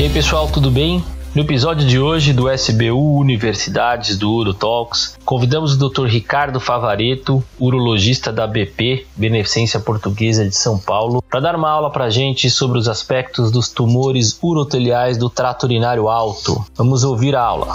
E 0.00 0.04
aí 0.04 0.08
pessoal, 0.08 0.50
tudo 0.50 0.70
bem? 0.70 1.04
No 1.34 1.42
episódio 1.42 1.86
de 1.86 1.98
hoje 1.98 2.32
do 2.32 2.50
SBU 2.50 3.18
Universidades 3.18 4.16
do 4.16 4.32
Uro 4.32 4.54
Talks, 4.54 5.18
convidamos 5.26 5.74
o 5.74 5.90
Dr. 5.90 6.06
Ricardo 6.06 6.58
Favareto, 6.58 7.44
urologista 7.58 8.32
da 8.32 8.46
BP, 8.46 9.04
Beneficência 9.14 9.78
Portuguesa 9.78 10.48
de 10.48 10.56
São 10.56 10.78
Paulo, 10.78 11.20
para 11.20 11.40
dar 11.40 11.54
uma 11.54 11.68
aula 11.68 11.90
para 11.92 12.06
a 12.06 12.10
gente 12.10 12.48
sobre 12.48 12.78
os 12.78 12.88
aspectos 12.88 13.52
dos 13.52 13.68
tumores 13.68 14.38
uroteliais 14.42 15.18
do 15.18 15.28
trato 15.28 15.64
urinário 15.64 16.08
alto. 16.08 16.64
Vamos 16.74 17.04
ouvir 17.04 17.36
a 17.36 17.42
aula. 17.42 17.66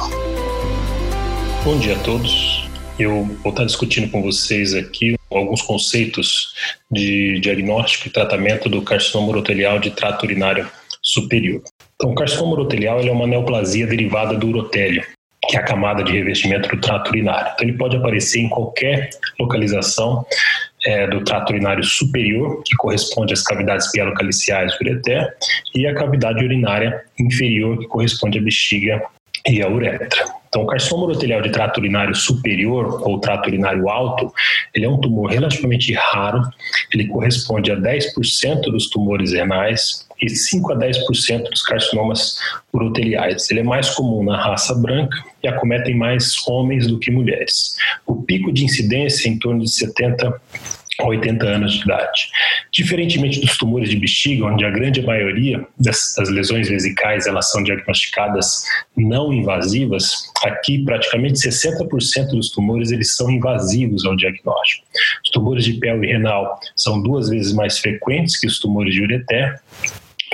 Bom 1.63 1.77
dia 1.77 1.95
a 1.95 1.99
todos. 1.99 2.67
Eu 2.97 3.23
vou 3.43 3.51
estar 3.51 3.65
discutindo 3.65 4.09
com 4.09 4.23
vocês 4.23 4.73
aqui 4.73 5.15
alguns 5.29 5.61
conceitos 5.61 6.55
de 6.89 7.39
diagnóstico 7.39 8.07
e 8.07 8.11
tratamento 8.11 8.67
do 8.67 8.81
carcinoma 8.81 9.27
urotelial 9.27 9.77
de 9.77 9.91
trato 9.91 10.23
urinário 10.23 10.67
superior. 11.03 11.61
Então, 12.05 12.13
o 12.13 12.15
carcinoma 12.15 12.53
urotelial 12.53 12.99
é 12.99 13.09
uma 13.09 13.25
neoplasia 13.25 13.87
derivada 13.87 14.35
do 14.35 14.47
urotélio, 14.49 15.03
que 15.49 15.57
é 15.57 15.59
a 15.59 15.63
camada 15.63 16.03
de 16.03 16.11
revestimento 16.11 16.69
do 16.69 16.79
trato 16.79 17.09
urinário. 17.09 17.51
Então, 17.55 17.67
ele 17.67 17.75
pode 17.75 17.97
aparecer 17.97 18.41
em 18.41 18.47
qualquer 18.47 19.09
localização 19.39 20.23
é, 20.85 21.07
do 21.07 21.23
trato 21.23 21.49
urinário 21.49 21.83
superior, 21.83 22.61
que 22.63 22.75
corresponde 22.75 23.33
às 23.33 23.41
cavidades 23.41 23.91
pielocaliciais 23.91 24.71
do 24.73 24.87
ureter, 24.87 25.33
e 25.73 25.87
a 25.87 25.95
cavidade 25.95 26.45
urinária 26.45 27.03
inferior, 27.19 27.79
que 27.79 27.87
corresponde 27.87 28.37
à 28.37 28.41
bexiga 28.43 29.03
e 29.47 29.63
à 29.63 29.67
uretra. 29.67 30.25
Então, 30.47 30.61
o 30.61 30.67
carcinoma 30.67 31.05
urotelial 31.05 31.41
de 31.41 31.49
trato 31.49 31.79
urinário 31.79 32.13
superior 32.13 33.01
ou 33.01 33.19
trato 33.19 33.47
urinário 33.47 33.89
alto, 33.89 34.31
ele 34.75 34.85
é 34.85 34.89
um 34.89 35.01
tumor 35.01 35.31
relativamente 35.31 35.91
raro, 35.93 36.39
ele 36.93 37.07
corresponde 37.07 37.71
a 37.71 37.75
10% 37.75 38.61
dos 38.71 38.91
tumores 38.91 39.33
renais 39.33 40.04
e 40.21 40.29
5 40.29 40.73
a 40.73 40.77
10% 40.77 41.49
dos 41.49 41.61
carcinomas 41.63 42.37
uroteliais. 42.73 43.49
Ele 43.49 43.61
é 43.61 43.63
mais 43.63 43.89
comum 43.89 44.23
na 44.23 44.37
raça 44.37 44.73
branca 44.75 45.17
e 45.43 45.47
acometem 45.47 45.95
mais 45.95 46.35
homens 46.47 46.87
do 46.87 46.99
que 46.99 47.11
mulheres. 47.11 47.75
O 48.05 48.21
pico 48.23 48.51
de 48.51 48.63
incidência 48.63 49.27
é 49.27 49.31
em 49.31 49.39
torno 49.39 49.61
de 49.61 49.71
70 49.71 50.41
80 51.01 51.45
anos 51.45 51.73
de 51.73 51.83
idade. 51.83 52.29
Diferentemente 52.71 53.41
dos 53.41 53.57
tumores 53.57 53.89
de 53.89 53.97
bexiga, 53.97 54.45
onde 54.45 54.65
a 54.65 54.69
grande 54.69 55.01
maioria 55.01 55.65
das, 55.77 56.15
lesões 56.29 56.69
vesicais 56.69 57.27
elas 57.27 57.51
são 57.51 57.63
diagnosticadas 57.63 58.63
não 58.95 59.33
invasivas, 59.33 60.31
aqui 60.43 60.83
praticamente 60.83 61.35
60% 61.35 62.27
dos 62.27 62.51
tumores 62.51 62.91
eles 62.91 63.15
são 63.15 63.29
invasivos 63.29 64.05
ao 64.05 64.15
diagnóstico. 64.15 64.85
Os 65.23 65.29
tumores 65.31 65.65
de 65.65 65.73
pele 65.73 66.07
e 66.07 66.11
renal 66.13 66.59
são 66.75 67.01
duas 67.01 67.29
vezes 67.29 67.53
mais 67.53 67.77
frequentes 67.79 68.39
que 68.39 68.47
os 68.47 68.59
tumores 68.59 68.93
de 68.93 69.01
ureter 69.01 69.59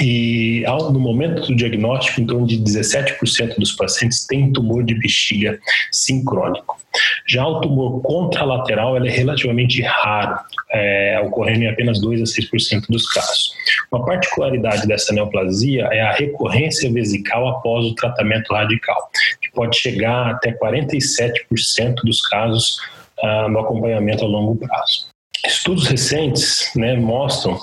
e 0.02 0.64
no 0.66 1.00
momento 1.00 1.48
do 1.48 1.56
diagnóstico, 1.56 2.22
em 2.22 2.26
torno 2.26 2.48
de 2.48 2.58
17% 2.58 3.56
dos 3.58 3.74
pacientes 3.74 4.26
têm 4.26 4.52
tumor 4.52 4.84
de 4.84 4.96
bexiga 4.96 5.60
sincrônico. 5.92 6.82
Já 7.28 7.46
o 7.46 7.62
tumor 7.62 8.02
contralateral 8.02 8.98
é 8.98 9.10
relativamente 9.10 9.82
raro, 9.84 10.40
é, 10.72 11.22
ocorrendo 11.24 11.64
em 11.64 11.70
apenas 11.70 12.02
2 12.02 12.22
a 12.22 12.24
6% 12.24 12.88
dos 12.90 13.08
casos. 13.08 13.54
Uma 13.92 14.04
particularidade 14.04 14.88
dessa 14.88 15.14
neoplasia 15.14 15.88
é 15.92 16.02
a 16.02 16.12
recorrência 16.12 16.92
vesical 16.92 17.48
após 17.48 17.86
o 17.86 17.94
tratamento 17.94 18.54
radical, 18.54 19.10
que 19.40 19.52
pode 19.52 19.78
chegar 19.78 20.32
até 20.32 20.52
47% 20.52 21.96
dos 22.04 22.22
casos 22.22 22.78
ah, 23.22 23.48
no 23.48 23.60
acompanhamento 23.60 24.26
a 24.26 24.28
longo 24.28 24.56
prazo. 24.56 25.12
Estudos 25.46 25.88
recentes 25.88 26.72
né, 26.76 26.96
mostram 26.96 27.60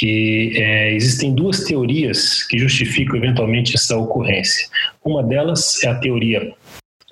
que 0.00 0.54
é, 0.56 0.94
existem 0.94 1.34
duas 1.34 1.64
teorias 1.64 2.42
que 2.44 2.56
justificam 2.56 3.16
eventualmente 3.16 3.74
essa 3.76 3.98
ocorrência. 3.98 4.66
Uma 5.04 5.22
delas 5.22 5.84
é 5.84 5.88
a 5.88 5.94
teoria 5.94 6.54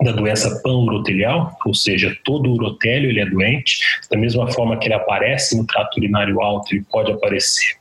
da 0.02 0.12
doença 0.12 0.62
pan-urotelial, 0.62 1.54
ou 1.66 1.74
seja, 1.74 2.16
todo 2.24 2.50
urotélio 2.50 3.10
ele 3.10 3.20
é 3.20 3.26
doente, 3.26 3.80
da 4.10 4.16
mesma 4.16 4.50
forma 4.50 4.78
que 4.78 4.86
ele 4.86 4.94
aparece 4.94 5.54
no 5.54 5.66
trato 5.66 5.98
urinário 5.98 6.40
alto, 6.40 6.74
ele 6.74 6.84
pode 6.90 7.12
aparecer 7.12 7.74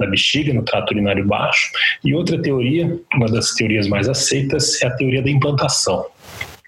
na 0.00 0.06
bexiga, 0.06 0.54
no 0.54 0.62
trato 0.62 0.92
urinário 0.92 1.26
baixo. 1.26 1.70
E 2.02 2.14
outra 2.14 2.40
teoria, 2.40 2.98
uma 3.14 3.26
das 3.26 3.52
teorias 3.52 3.86
mais 3.86 4.08
aceitas, 4.08 4.80
é 4.80 4.86
a 4.86 4.96
teoria 4.96 5.20
da 5.20 5.30
implantação 5.30 6.06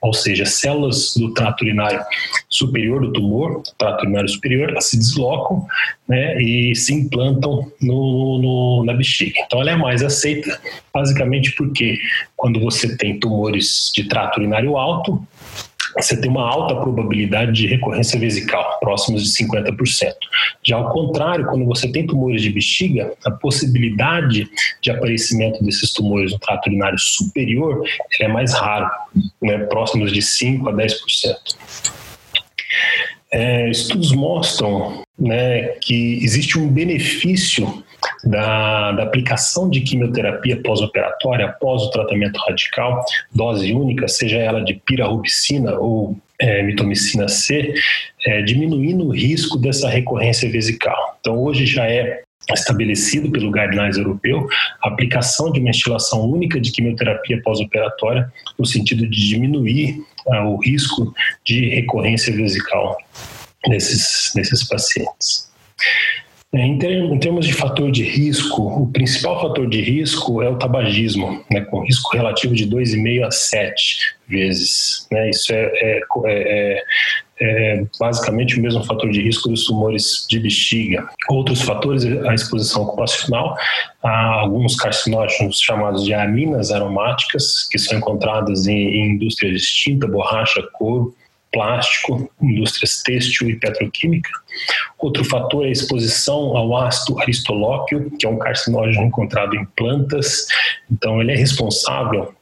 ou 0.06 0.12
seja, 0.12 0.46
células 0.46 1.14
do 1.16 1.34
trato 1.34 1.62
urinário 1.62 2.00
superior 2.48 3.00
do 3.00 3.12
tumor, 3.12 3.62
trato 3.76 4.04
urinário 4.04 4.28
superior, 4.28 4.74
se 4.80 4.96
deslocam 4.96 5.66
né, 6.08 6.40
e 6.40 6.74
se 6.76 6.94
implantam 6.94 7.70
no, 7.82 8.38
no, 8.38 8.84
na 8.84 8.94
bexiga. 8.94 9.40
Então 9.44 9.60
ela 9.60 9.72
é 9.72 9.76
mais 9.76 10.02
aceita, 10.02 10.60
basicamente 10.94 11.52
porque 11.52 11.98
quando 12.36 12.60
você 12.60 12.96
tem 12.96 13.18
tumores 13.18 13.90
de 13.94 14.04
trato 14.04 14.38
urinário 14.38 14.76
alto, 14.76 15.26
você 15.96 16.20
tem 16.20 16.30
uma 16.30 16.46
alta 16.46 16.76
probabilidade 16.76 17.52
de 17.52 17.66
recorrência 17.66 18.18
vesical, 18.18 18.78
próximos 18.80 19.24
de 19.24 19.44
50%. 19.44 20.12
Já 20.62 20.76
ao 20.76 20.92
contrário, 20.92 21.46
quando 21.46 21.64
você 21.64 21.90
tem 21.90 22.06
tumores 22.06 22.42
de 22.42 22.50
bexiga, 22.50 23.12
a 23.24 23.30
possibilidade 23.30 24.48
de 24.82 24.90
aparecimento 24.90 25.64
desses 25.64 25.92
tumores 25.92 26.32
no 26.32 26.38
trato 26.38 26.66
urinário 26.68 26.98
superior 26.98 27.82
é 28.20 28.28
mais 28.28 28.52
raro, 28.54 28.90
né, 29.40 29.58
próximos 29.66 30.12
de 30.12 30.20
5% 30.20 30.68
a 30.68 30.72
10%. 30.72 31.36
É, 33.32 33.68
estudos 33.70 34.12
mostram 34.12 35.02
né, 35.18 35.68
que 35.80 36.22
existe 36.22 36.58
um 36.58 36.68
benefício 36.68 37.82
da, 38.24 38.92
da 38.92 39.02
aplicação 39.02 39.68
de 39.68 39.80
quimioterapia 39.80 40.60
pós-operatória 40.62 41.46
após 41.46 41.82
o 41.82 41.90
tratamento 41.90 42.38
radical, 42.38 43.04
dose 43.34 43.72
única, 43.72 44.08
seja 44.08 44.38
ela 44.38 44.62
de 44.62 44.74
pirarubicina 44.74 45.74
ou 45.78 46.16
é, 46.38 46.62
mitomicina 46.62 47.28
C, 47.28 47.74
é, 48.26 48.42
diminuindo 48.42 49.06
o 49.06 49.10
risco 49.10 49.58
dessa 49.58 49.88
recorrência 49.88 50.50
vesical. 50.50 51.16
Então, 51.20 51.38
hoje 51.38 51.66
já 51.66 51.86
é 51.86 52.22
estabelecido 52.54 53.30
pelo 53.30 53.50
guidelines 53.50 53.96
europeu 53.96 54.46
a 54.82 54.88
aplicação 54.88 55.50
de 55.50 55.58
uma 55.58 55.70
instilação 55.70 56.30
única 56.30 56.60
de 56.60 56.70
quimioterapia 56.70 57.40
pós-operatória 57.42 58.30
no 58.58 58.64
sentido 58.64 59.06
de 59.08 59.28
diminuir 59.28 60.00
uh, 60.26 60.46
o 60.46 60.56
risco 60.62 61.12
de 61.44 61.68
recorrência 61.70 62.32
vesical 62.34 62.96
nesses, 63.66 64.32
nesses 64.34 64.62
pacientes. 64.64 65.50
É, 66.56 66.66
em, 66.66 66.78
termos 67.18 67.44
de 67.44 67.52
fator 67.52 67.90
de 67.90 68.02
risco, 68.02 68.62
o 68.62 68.86
principal 68.90 69.38
fator 69.42 69.68
de 69.68 69.82
risco 69.82 70.40
é 70.40 70.48
o 70.48 70.56
tabagismo, 70.56 71.44
né, 71.50 71.60
com 71.60 71.84
risco 71.84 72.16
relativo 72.16 72.54
de 72.54 72.66
2,5 72.66 73.26
a 73.26 73.30
7 73.30 74.16
vezes. 74.26 75.06
Né, 75.12 75.28
isso 75.28 75.52
é, 75.52 75.70
é, 75.82 76.00
é, 76.24 76.82
é, 77.38 77.84
basicamente 78.00 78.58
o 78.58 78.62
mesmo 78.62 78.82
fator 78.84 79.10
de 79.10 79.20
risco 79.20 79.50
dos 79.50 79.66
tumores 79.66 80.26
de 80.30 80.40
bexiga. 80.40 81.06
Outros 81.28 81.60
fatores, 81.60 82.06
a 82.06 82.32
exposição 82.32 82.84
ocupacional, 82.84 83.54
há 84.02 84.40
alguns 84.40 84.76
carcinógenos 84.76 85.60
chamados 85.60 86.06
de 86.06 86.14
aminas 86.14 86.70
aromáticas, 86.70 87.68
que 87.70 87.78
são 87.78 87.98
encontradas 87.98 88.66
em, 88.66 88.72
em 88.72 89.10
indústrias 89.10 89.60
distintas, 89.60 90.10
borracha, 90.10 90.62
couro, 90.72 91.14
plástico, 91.52 92.30
indústrias 92.40 93.02
têxtil 93.02 93.50
e 93.50 93.56
petroquímica. 93.56 94.30
Outro 94.98 95.24
fator 95.24 95.64
é 95.64 95.68
a 95.68 95.72
exposição 95.72 96.56
ao 96.56 96.76
ácido 96.76 97.18
aristolóquio, 97.20 98.10
que 98.18 98.26
é 98.26 98.28
um 98.28 98.38
carcinógeno 98.38 99.06
encontrado 99.06 99.54
em 99.54 99.64
plantas. 99.76 100.46
Então, 100.90 101.20
ele 101.20 101.32
é 101.32 101.36
responsável 101.36 102.34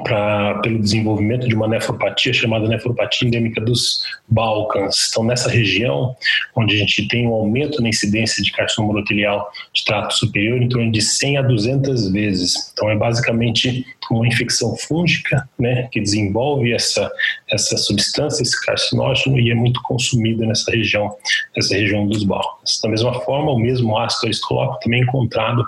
pra, 0.00 0.58
pelo 0.62 0.78
desenvolvimento 0.78 1.48
de 1.48 1.54
uma 1.54 1.68
nefropatia 1.68 2.32
chamada 2.32 2.68
nefropatia 2.68 3.26
endêmica 3.26 3.60
dos 3.60 4.04
Balcãs. 4.28 5.08
Então, 5.10 5.24
nessa 5.24 5.50
região, 5.50 6.14
onde 6.56 6.76
a 6.76 6.78
gente 6.78 7.06
tem 7.08 7.26
um 7.26 7.32
aumento 7.32 7.82
na 7.82 7.88
incidência 7.88 8.42
de 8.42 8.52
carcinoma 8.52 8.94
urotelial 8.94 9.50
de 9.72 9.84
trato 9.84 10.14
superior 10.14 10.60
em 10.62 10.68
torno 10.68 10.90
de 10.90 11.02
100 11.02 11.38
a 11.38 11.42
200 11.42 12.12
vezes. 12.12 12.72
Então, 12.72 12.90
é 12.90 12.96
basicamente 12.96 13.84
uma 14.10 14.26
infecção 14.26 14.76
fúngica, 14.76 15.48
né, 15.58 15.88
que 15.90 16.00
desenvolve 16.00 16.72
essa, 16.72 17.10
essa 17.50 17.76
substância, 17.76 18.42
esse 18.42 18.60
carcinógeno, 18.64 19.38
e 19.38 19.50
é 19.50 19.54
muito 19.54 19.80
consumida 19.82 20.44
nessa 20.46 20.70
região, 20.70 21.16
nessa 21.56 21.74
região 21.74 22.06
dos 22.06 22.24
Balcãs. 22.24 22.80
Da 22.82 22.88
mesma 22.88 23.14
forma, 23.20 23.52
o 23.52 23.58
mesmo 23.58 23.96
ácido 23.96 24.26
aristolóquico 24.26 24.80
também 24.80 25.00
é 25.00 25.04
encontrado 25.04 25.64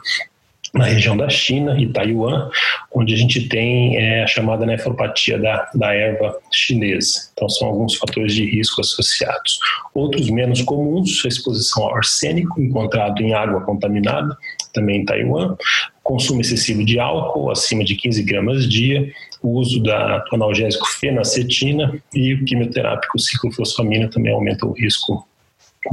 na 0.74 0.84
região 0.84 1.16
da 1.16 1.28
China 1.28 1.80
e 1.80 1.86
Taiwan, 1.86 2.50
onde 2.92 3.14
a 3.14 3.16
gente 3.16 3.48
tem 3.48 3.96
é, 3.96 4.24
a 4.24 4.26
chamada 4.26 4.66
nefropatia 4.66 5.38
da, 5.38 5.70
da 5.74 5.94
erva 5.94 6.36
chinesa. 6.52 7.30
Então, 7.32 7.48
são 7.48 7.68
alguns 7.68 7.94
fatores 7.94 8.34
de 8.34 8.44
risco 8.44 8.80
associados. 8.80 9.58
Outros 9.94 10.28
menos 10.28 10.62
comuns, 10.62 11.22
a 11.24 11.28
exposição 11.28 11.84
ao 11.84 11.96
arsênico, 11.96 12.60
encontrado 12.60 13.22
em 13.22 13.32
água 13.32 13.60
contaminada, 13.60 14.36
também 14.72 15.02
em 15.02 15.04
Taiwan, 15.04 15.56
consumo 16.02 16.40
excessivo 16.40 16.84
de 16.84 16.98
álcool, 16.98 17.50
acima 17.50 17.84
de 17.84 17.94
15 17.94 18.22
gramas 18.24 18.68
dia, 18.68 19.12
o 19.40 19.58
uso 19.58 19.80
da, 19.82 20.24
analgésico 20.32 20.86
fenacetina 20.86 21.96
e 22.12 22.34
o 22.34 22.44
quimioterápico 22.44 23.18
ciclofosfamina 23.18 24.08
também 24.08 24.32
aumenta 24.32 24.66
o 24.66 24.72
risco 24.72 25.26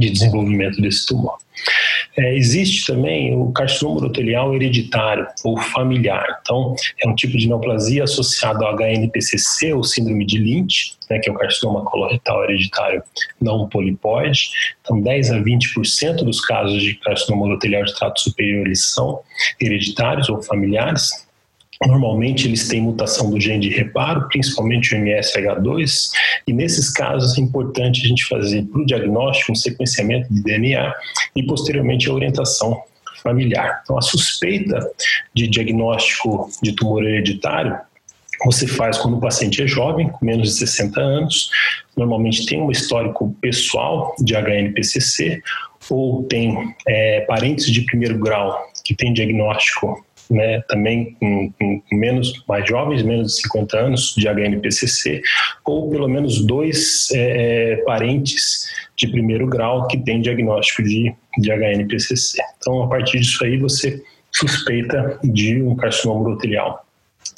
de 0.00 0.10
desenvolvimento 0.10 0.80
desse 0.80 1.06
tumor. 1.06 1.36
É, 2.16 2.36
existe 2.36 2.86
também 2.86 3.34
o 3.34 3.50
carcinoma 3.52 3.96
urotelial 3.96 4.54
hereditário 4.54 5.26
ou 5.44 5.58
familiar. 5.58 6.40
Então, 6.42 6.74
é 7.02 7.08
um 7.08 7.14
tipo 7.14 7.36
de 7.38 7.48
neoplasia 7.48 8.04
associado 8.04 8.64
ao 8.64 8.76
HNPCC, 8.76 9.72
ou 9.72 9.82
síndrome 9.82 10.26
de 10.26 10.38
Lynch, 10.38 10.94
né, 11.08 11.18
que 11.18 11.30
é 11.30 11.32
o 11.32 11.36
carcinoma 11.36 11.84
coloretal 11.84 12.44
hereditário 12.44 13.02
não 13.40 13.68
polipóide. 13.68 14.50
Então, 14.82 15.00
10 15.00 15.30
a 15.30 15.40
20% 15.40 16.16
dos 16.16 16.40
casos 16.40 16.82
de 16.82 16.94
carcinoma 16.96 17.46
urotelial 17.46 17.84
de 17.84 17.94
trato 17.94 18.20
superior 18.20 18.66
eles 18.66 18.84
são 18.84 19.20
hereditários 19.60 20.28
ou 20.28 20.42
familiares. 20.42 21.26
Normalmente 21.86 22.46
eles 22.46 22.68
têm 22.68 22.80
mutação 22.80 23.30
do 23.30 23.40
gene 23.40 23.60
de 23.60 23.68
reparo, 23.68 24.28
principalmente 24.28 24.94
o 24.94 24.98
MSH2, 24.98 26.10
e 26.46 26.52
nesses 26.52 26.90
casos 26.90 27.36
é 27.36 27.40
importante 27.40 28.04
a 28.04 28.08
gente 28.08 28.26
fazer 28.26 28.62
para 28.64 28.80
o 28.80 28.86
diagnóstico 28.86 29.52
um 29.52 29.56
sequenciamento 29.56 30.32
de 30.32 30.42
DNA 30.42 30.94
e 31.34 31.42
posteriormente 31.44 32.08
a 32.08 32.12
orientação 32.12 32.82
familiar. 33.22 33.80
Então 33.82 33.98
a 33.98 34.02
suspeita 34.02 34.80
de 35.34 35.46
diagnóstico 35.48 36.50
de 36.62 36.72
tumor 36.72 37.04
hereditário 37.04 37.78
você 38.44 38.66
faz 38.66 38.98
quando 38.98 39.16
o 39.16 39.20
paciente 39.20 39.62
é 39.62 39.66
jovem, 39.66 40.08
com 40.08 40.24
menos 40.24 40.48
de 40.48 40.54
60 40.58 41.00
anos, 41.00 41.48
normalmente 41.96 42.44
tem 42.46 42.60
um 42.60 42.70
histórico 42.70 43.34
pessoal 43.40 44.14
de 44.18 44.34
HNPCC 44.34 45.42
ou 45.90 46.24
tem 46.24 46.74
é, 46.86 47.20
parentes 47.22 47.66
de 47.66 47.82
primeiro 47.82 48.18
grau 48.18 48.58
que 48.84 48.94
tem 48.94 49.12
diagnóstico 49.12 50.04
né, 50.32 50.62
também 50.68 51.14
com, 51.20 51.52
com, 51.58 51.82
menos, 51.92 52.44
mais 52.48 52.66
jovens, 52.66 53.02
menos 53.02 53.34
de 53.34 53.42
50 53.42 53.78
anos, 53.78 54.14
de 54.16 54.26
HNPCC, 54.26 55.20
ou 55.64 55.90
pelo 55.90 56.08
menos 56.08 56.44
dois 56.44 57.10
é, 57.12 57.72
é, 57.72 57.76
parentes 57.84 58.66
de 58.96 59.08
primeiro 59.08 59.46
grau 59.46 59.86
que 59.86 59.98
têm 59.98 60.20
diagnóstico 60.20 60.82
de, 60.82 61.14
de 61.38 61.52
HNPCC. 61.52 62.38
Então, 62.58 62.82
a 62.82 62.88
partir 62.88 63.20
disso 63.20 63.44
aí, 63.44 63.58
você 63.58 64.02
suspeita 64.32 65.18
de 65.22 65.62
um 65.62 65.76
carcinoma 65.76 66.20
urotelial 66.20 66.86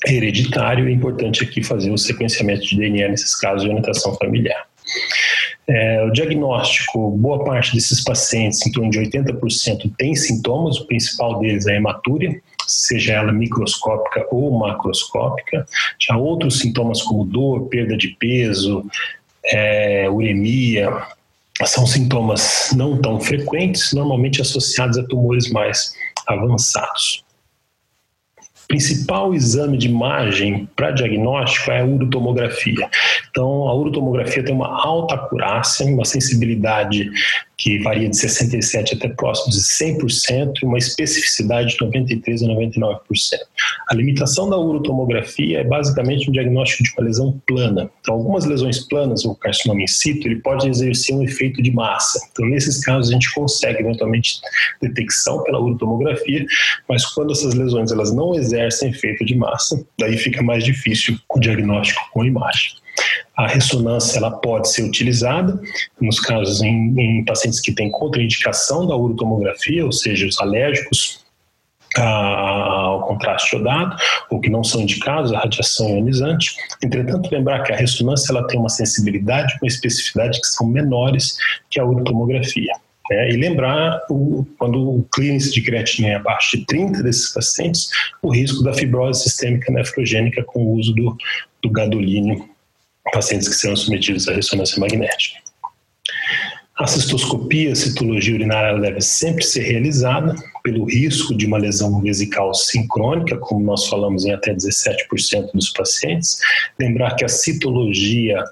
hereditário. 0.07 0.89
É 0.89 0.93
importante 0.93 1.43
aqui 1.43 1.63
fazer 1.63 1.91
o 1.91 1.99
sequenciamento 1.99 2.63
de 2.63 2.77
DNA 2.77 3.09
nesses 3.09 3.35
casos 3.35 3.63
de 3.63 3.69
orientação 3.69 4.15
familiar. 4.15 4.67
É, 5.67 6.05
o 6.05 6.11
diagnóstico, 6.11 7.11
boa 7.13 7.43
parte 7.43 7.75
desses 7.75 8.05
pacientes, 8.05 8.65
em 8.67 8.73
torno 8.73 8.91
de 8.91 9.01
80%, 9.01 9.91
tem 9.97 10.15
sintomas, 10.15 10.79
o 10.79 10.87
principal 10.87 11.41
deles 11.41 11.67
é 11.67 11.73
a 11.73 11.77
hematúria, 11.77 12.39
seja 12.67 13.15
ela 13.15 13.33
microscópica 13.33 14.27
ou 14.31 14.59
macroscópica. 14.59 15.67
Já 16.01 16.17
outros 16.17 16.59
sintomas 16.59 17.03
como 17.03 17.25
dor, 17.25 17.69
perda 17.69 17.97
de 17.97 18.09
peso, 18.19 18.85
é, 19.45 20.09
uremia, 20.11 20.91
são 21.65 21.87
sintomas 21.87 22.71
não 22.75 23.01
tão 23.01 23.21
frequentes, 23.21 23.93
normalmente 23.93 24.41
associados 24.41 24.99
a 24.99 25.05
tumores 25.05 25.51
mais 25.51 25.95
avançados 26.27 27.25
principal 28.67 29.35
exame 29.35 29.77
de 29.77 29.89
imagem 29.89 30.69
para 30.75 30.91
diagnóstico 30.91 31.71
é 31.71 31.81
a 31.81 31.85
urotomografia. 31.85 32.89
Então, 33.31 33.69
a 33.69 33.75
urotomografia 33.75 34.45
tem 34.45 34.55
uma 34.55 34.85
alta 34.85 35.15
acurácia, 35.15 35.87
uma 35.87 36.05
sensibilidade 36.05 37.11
que 37.57 37.79
varia 37.79 38.09
de 38.09 38.17
67% 38.17 38.97
até 38.97 39.09
próximo 39.09 39.53
de 39.53 39.61
100%, 39.61 40.63
e 40.63 40.67
uma 40.67 40.79
especificidade 40.79 41.71
de 41.71 41.79
93% 41.79 42.43
a 42.43 42.89
99%. 42.89 42.99
A 43.91 43.95
limitação 43.95 44.49
da 44.49 44.59
urotomografia 44.59 45.61
é 45.61 45.65
basicamente 45.65 46.29
um 46.29 46.33
diagnóstico 46.33 46.83
de 46.83 46.91
uma 46.97 47.07
lesão 47.07 47.41
plana. 47.47 47.91
Então, 48.01 48.15
algumas 48.15 48.45
lesões 48.45 48.81
planas, 48.81 49.25
ou 49.25 49.35
carcinoma 49.35 49.83
in 49.83 49.87
situ, 49.87 50.27
ele 50.27 50.41
pode 50.41 50.69
exercer 50.69 51.15
um 51.15 51.23
efeito 51.23 51.63
de 51.63 51.71
massa. 51.71 52.21
Então, 52.33 52.47
nesses 52.47 52.85
casos, 52.85 53.11
a 53.11 53.13
gente 53.15 53.33
consegue 53.35 53.81
eventualmente 53.81 54.41
detecção 54.81 55.43
pela 55.45 55.61
urotomografia, 55.61 56.45
mas 56.89 57.05
quando 57.07 57.33
essas 57.33 57.55
lesões 57.55 57.93
elas 57.93 58.13
não 58.13 58.35
exercem 58.35 58.91
efeito 58.91 59.25
de 59.25 59.37
massa, 59.37 59.85
daí 59.99 60.17
fica 60.17 60.43
mais 60.43 60.65
difícil 60.65 61.19
o 61.29 61.39
diagnóstico 61.39 62.01
com 62.13 62.25
imagem. 62.25 62.73
A 63.37 63.49
ressonância 63.49 64.19
ela 64.19 64.31
pode 64.31 64.71
ser 64.71 64.83
utilizada 64.85 65.61
nos 66.01 66.21
casos 66.21 66.63
em, 66.63 66.95
em 66.99 67.25
pacientes 67.25 67.61
que 67.61 67.73
têm 67.73 67.91
contraindicação 67.91 68.87
da 68.87 68.97
urotomografia, 68.97 69.85
ou 69.85 69.93
seja, 69.93 70.27
os 70.27 70.41
alérgicos 70.41 71.25
ao 71.97 73.07
contraste 73.07 73.55
iodado 73.55 73.97
ou 74.31 74.41
que 74.41 74.51
não 74.51 74.65
são 74.65 74.81
indicados 74.81 75.33
à 75.33 75.41
radiação 75.41 75.89
ionizante. 75.91 76.57
Entretanto, 76.83 77.31
lembrar 77.31 77.63
que 77.63 77.73
a 77.73 77.77
ressonância 77.77 78.33
ela 78.33 78.47
tem 78.47 78.59
uma 78.59 78.69
sensibilidade, 78.69 79.57
uma 79.63 79.69
especificidade 79.69 80.41
que 80.41 80.47
são 80.47 80.67
menores 80.67 81.37
que 81.71 81.79
a 81.79 81.85
urotomografia. 81.85 82.73
Né? 83.11 83.31
E 83.31 83.37
lembrar, 83.37 84.01
o, 84.11 84.47
quando 84.59 84.99
o 84.99 85.07
clearance 85.13 85.53
de 85.53 85.63
creatina 85.63 86.09
é 86.09 86.15
abaixo 86.15 86.57
de 86.57 86.65
30 86.67 87.03
desses 87.03 87.33
pacientes, 87.33 87.89
o 88.23 88.33
risco 88.33 88.63
da 88.63 88.73
fibrose 88.73 89.23
sistêmica 89.23 89.73
nefrogênica 89.73 90.43
com 90.45 90.65
o 90.65 90.73
uso 90.73 90.95
do, 90.95 91.17
do 91.63 91.71
gadolínio 91.71 92.49
pacientes 93.13 93.49
que 93.49 93.55
serão 93.55 93.77
submetidos 93.77 94.29
à 94.29 94.35
ressonância 94.35 94.79
magnética. 94.81 95.45
A 96.77 96.89
cistoscopia, 96.89 97.71
a 97.71 97.77
citologia 97.77 98.35
urinária 98.35 98.81
deve 98.81 99.01
sempre 99.01 99.45
ser 99.45 99.61
realizada 99.61 100.35
pelo 100.65 100.85
risco 100.87 101.37
de 101.37 101.47
uma 101.47 101.57
lesão 101.57 102.01
vesical 102.01 102.53
sincrônica, 102.53 103.37
como 103.39 103.65
nós 103.65 103.87
falamos 103.87 104.25
em 104.25 104.33
até 104.33 104.53
17% 104.53 105.53
dos 105.55 105.71
pacientes. 105.71 106.41
Lembrar 106.81 107.15
que 107.15 107.25
a 107.25 107.29
citologia 107.29 108.43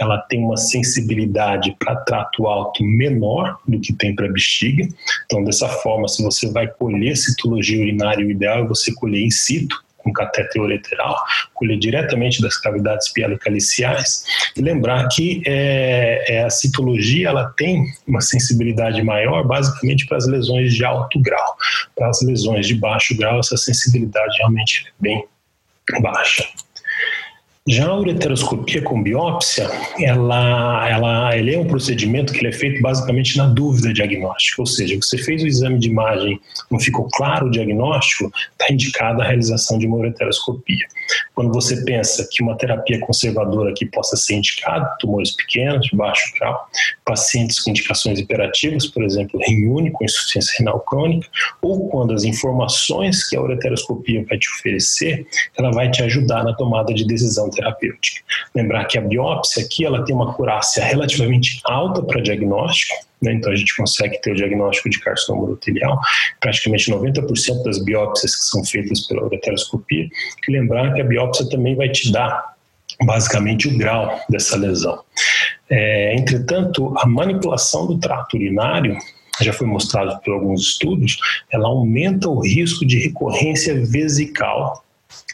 ela 0.00 0.18
tem 0.18 0.44
uma 0.44 0.56
sensibilidade 0.56 1.74
para 1.78 1.96
trato 1.96 2.46
alto 2.46 2.84
menor 2.84 3.58
do 3.66 3.80
que 3.80 3.92
tem 3.92 4.14
para 4.14 4.32
bexiga. 4.32 4.88
Então, 5.26 5.44
dessa 5.44 5.68
forma, 5.68 6.08
se 6.08 6.22
você 6.22 6.50
vai 6.50 6.66
colher 6.66 7.16
citologia 7.16 7.80
urinária, 7.80 8.24
o 8.24 8.30
ideal 8.30 8.64
é 8.64 8.66
você 8.66 8.92
colher 8.94 9.22
in 9.22 9.30
situ, 9.30 9.76
com 10.02 10.12
catéter 10.12 10.60
ureteral, 10.60 11.16
colher 11.54 11.78
diretamente 11.78 12.40
das 12.42 12.56
cavidades 12.56 13.12
pielocaliciais 13.12 14.24
e 14.56 14.60
lembrar 14.60 15.08
que 15.08 15.42
é, 15.46 16.24
é, 16.28 16.44
a 16.44 16.50
citologia 16.50 17.28
ela 17.28 17.52
tem 17.56 17.84
uma 18.06 18.20
sensibilidade 18.20 19.02
maior 19.02 19.44
basicamente 19.44 20.06
para 20.06 20.18
as 20.18 20.26
lesões 20.26 20.74
de 20.74 20.84
alto 20.84 21.20
grau. 21.20 21.56
Para 21.96 22.08
as 22.08 22.20
lesões 22.22 22.66
de 22.66 22.74
baixo 22.74 23.16
grau, 23.16 23.38
essa 23.40 23.56
sensibilidade 23.56 24.36
realmente 24.38 24.86
é 24.88 24.90
bem 25.00 25.24
baixa. 26.00 26.46
Já 27.68 27.86
a 27.86 27.96
ureteroscopia 27.96 28.82
com 28.82 29.00
biópsia, 29.00 29.70
ela, 30.00 30.88
ela, 30.88 31.36
ele 31.36 31.54
é 31.54 31.58
um 31.60 31.64
procedimento 31.64 32.32
que 32.32 32.40
ele 32.40 32.48
é 32.48 32.52
feito 32.52 32.82
basicamente 32.82 33.36
na 33.36 33.46
dúvida 33.46 33.92
diagnóstica, 33.92 34.60
ou 34.60 34.66
seja, 34.66 34.98
você 35.00 35.16
fez 35.16 35.44
o 35.44 35.46
exame 35.46 35.78
de 35.78 35.88
imagem, 35.88 36.40
não 36.68 36.80
ficou 36.80 37.06
claro 37.12 37.46
o 37.46 37.50
diagnóstico, 37.52 38.32
está 38.50 38.72
indicada 38.72 39.22
a 39.22 39.26
realização 39.28 39.78
de 39.78 39.86
uma 39.86 39.98
ureteroscopia. 39.98 40.84
Quando 41.36 41.52
você 41.52 41.84
pensa 41.84 42.26
que 42.32 42.42
uma 42.42 42.56
terapia 42.56 42.98
conservadora 42.98 43.70
aqui 43.70 43.86
possa 43.86 44.16
ser 44.16 44.34
indicada, 44.34 44.96
tumores 44.98 45.30
pequenos, 45.30 45.86
de 45.86 45.96
baixo 45.96 46.34
grau, 46.40 46.66
pacientes 47.04 47.60
com 47.60 47.70
indicações 47.70 48.18
hiperativas, 48.18 48.88
por 48.88 49.04
exemplo, 49.04 49.38
rim 49.40 49.66
único, 49.66 50.02
insuficiência 50.02 50.58
renal 50.58 50.80
crônica, 50.80 51.28
ou 51.60 51.88
quando 51.88 52.12
as 52.12 52.24
informações 52.24 53.28
que 53.28 53.36
a 53.36 53.40
ureteroscopia 53.40 54.24
vai 54.28 54.36
te 54.36 54.50
oferecer, 54.50 55.24
ela 55.56 55.70
vai 55.70 55.88
te 55.88 56.02
ajudar 56.02 56.42
na 56.42 56.54
tomada 56.54 56.92
de 56.92 57.06
decisão 57.06 57.51
terapêutica. 57.52 58.20
Lembrar 58.54 58.84
que 58.86 58.98
a 58.98 59.00
biópsia 59.00 59.64
aqui 59.64 59.84
ela 59.84 60.04
tem 60.04 60.14
uma 60.14 60.34
curácia 60.34 60.84
relativamente 60.84 61.60
alta 61.64 62.02
para 62.02 62.20
diagnóstico, 62.20 62.94
né? 63.22 63.32
então 63.34 63.52
a 63.52 63.56
gente 63.56 63.76
consegue 63.76 64.20
ter 64.20 64.32
o 64.32 64.34
diagnóstico 64.34 64.90
de 64.90 64.98
carcinoma 65.00 65.44
urotelial, 65.44 66.00
praticamente 66.40 66.90
90% 66.90 67.62
das 67.64 67.82
biópsias 67.84 68.34
que 68.34 68.44
são 68.44 68.64
feitas 68.64 69.06
pela 69.06 69.24
ureteroscopia, 69.24 70.08
e 70.48 70.52
lembrar 70.52 70.92
que 70.94 71.00
a 71.00 71.04
biópsia 71.04 71.48
também 71.48 71.76
vai 71.76 71.88
te 71.88 72.10
dar 72.10 72.52
basicamente 73.04 73.68
o 73.68 73.76
grau 73.76 74.20
dessa 74.28 74.56
lesão. 74.56 75.02
É, 75.70 76.14
entretanto, 76.14 76.92
a 76.98 77.06
manipulação 77.06 77.86
do 77.86 77.98
trato 77.98 78.36
urinário 78.36 78.96
já 79.40 79.52
foi 79.52 79.66
mostrado 79.66 80.20
por 80.20 80.34
alguns 80.34 80.60
estudos, 80.62 81.18
ela 81.50 81.68
aumenta 81.68 82.28
o 82.28 82.40
risco 82.40 82.84
de 82.84 82.98
recorrência 82.98 83.74
vesical 83.86 84.84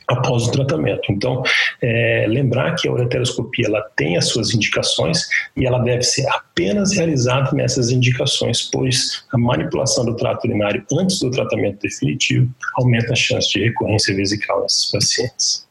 após 0.08 0.46
o 0.46 0.50
tratamento. 0.50 1.12
Então, 1.12 1.42
é, 1.82 2.26
lembrar 2.28 2.74
que 2.74 2.88
a 2.88 2.92
ureteroscopia 2.92 3.66
ela 3.66 3.82
tem 3.96 4.16
as 4.16 4.28
suas 4.28 4.54
indicações 4.54 5.28
e 5.56 5.66
ela 5.66 5.78
deve 5.78 6.02
ser 6.02 6.26
apenas 6.28 6.92
realizada 6.92 7.52
nessas 7.52 7.90
indicações, 7.90 8.62
pois 8.62 9.24
a 9.32 9.38
manipulação 9.38 10.04
do 10.04 10.16
trato 10.16 10.46
urinário 10.46 10.84
antes 10.92 11.20
do 11.20 11.30
tratamento 11.30 11.80
definitivo 11.80 12.48
aumenta 12.76 13.12
a 13.12 13.16
chance 13.16 13.50
de 13.52 13.64
recorrência 13.64 14.14
vesical 14.16 14.62
nesses 14.62 14.90
pacientes. 14.90 15.68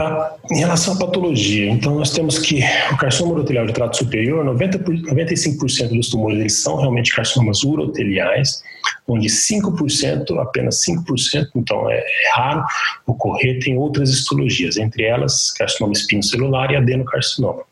Ah, 0.00 0.36
em 0.52 0.58
relação 0.60 0.94
à 0.94 0.96
patologia, 0.96 1.68
então 1.68 1.96
nós 1.96 2.12
temos 2.12 2.38
que 2.38 2.62
o 2.92 2.96
carcinoma 2.96 3.34
urotelial 3.34 3.66
de 3.66 3.72
trato 3.72 3.96
superior, 3.96 4.44
90 4.44 4.78
por, 4.78 4.94
95% 4.94 5.88
dos 5.88 6.08
tumores 6.08 6.38
eles 6.38 6.62
são 6.62 6.76
realmente 6.76 7.12
carcinomas 7.12 7.64
uroteliais, 7.64 8.62
onde 9.08 9.26
5%, 9.26 10.38
apenas 10.40 10.84
5%, 10.88 11.48
então 11.56 11.90
é, 11.90 11.96
é 11.96 12.36
raro 12.36 12.64
ocorrer, 13.08 13.58
tem 13.58 13.76
outras 13.76 14.10
histologias, 14.10 14.76
entre 14.76 15.02
elas 15.02 15.50
carcinoma 15.50 15.94
espinocelular 15.94 16.70
e 16.70 16.76
adenocarcinoma. 16.76 17.64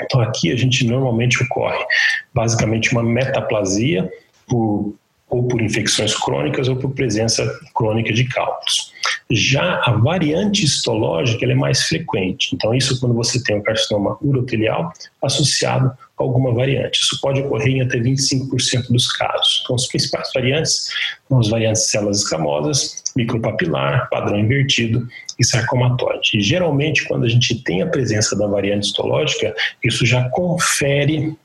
Então 0.00 0.22
aqui 0.22 0.50
a 0.50 0.56
gente 0.56 0.86
normalmente 0.86 1.42
ocorre 1.42 1.84
basicamente 2.32 2.90
uma 2.90 3.02
metaplasia 3.02 4.10
por 4.48 4.94
ou 5.28 5.46
por 5.46 5.60
infecções 5.60 6.14
crônicas 6.14 6.68
ou 6.68 6.76
por 6.76 6.92
presença 6.92 7.44
crônica 7.74 8.12
de 8.12 8.24
cálculos. 8.24 8.92
Já 9.30 9.82
a 9.84 9.90
variante 9.90 10.64
histológica 10.64 11.44
é 11.44 11.54
mais 11.54 11.82
frequente. 11.82 12.54
Então, 12.54 12.72
isso 12.72 13.00
quando 13.00 13.14
você 13.14 13.42
tem 13.42 13.56
um 13.56 13.62
carcinoma 13.62 14.16
urotelial 14.22 14.92
associado 15.20 15.88
a 15.88 16.22
alguma 16.22 16.54
variante. 16.54 17.00
Isso 17.00 17.20
pode 17.20 17.40
ocorrer 17.40 17.68
em 17.68 17.82
até 17.82 17.98
25% 17.98 18.88
dos 18.88 19.10
casos. 19.12 19.62
Então, 19.64 19.74
as 19.74 19.86
principais 19.88 20.30
variantes 20.32 20.90
são 21.28 21.40
as 21.40 21.48
variantes 21.48 21.82
de 21.82 21.88
células 21.88 22.18
escamosas, 22.18 23.02
micropapilar, 23.16 24.08
padrão 24.10 24.38
invertido 24.38 25.08
e 25.38 25.44
sarcomatóide. 25.44 26.38
E 26.38 26.40
geralmente, 26.40 27.04
quando 27.08 27.24
a 27.24 27.28
gente 27.28 27.62
tem 27.64 27.82
a 27.82 27.86
presença 27.86 28.36
da 28.36 28.46
variante 28.46 28.86
histológica, 28.86 29.54
isso 29.82 30.06
já 30.06 30.28
confere 30.30 31.36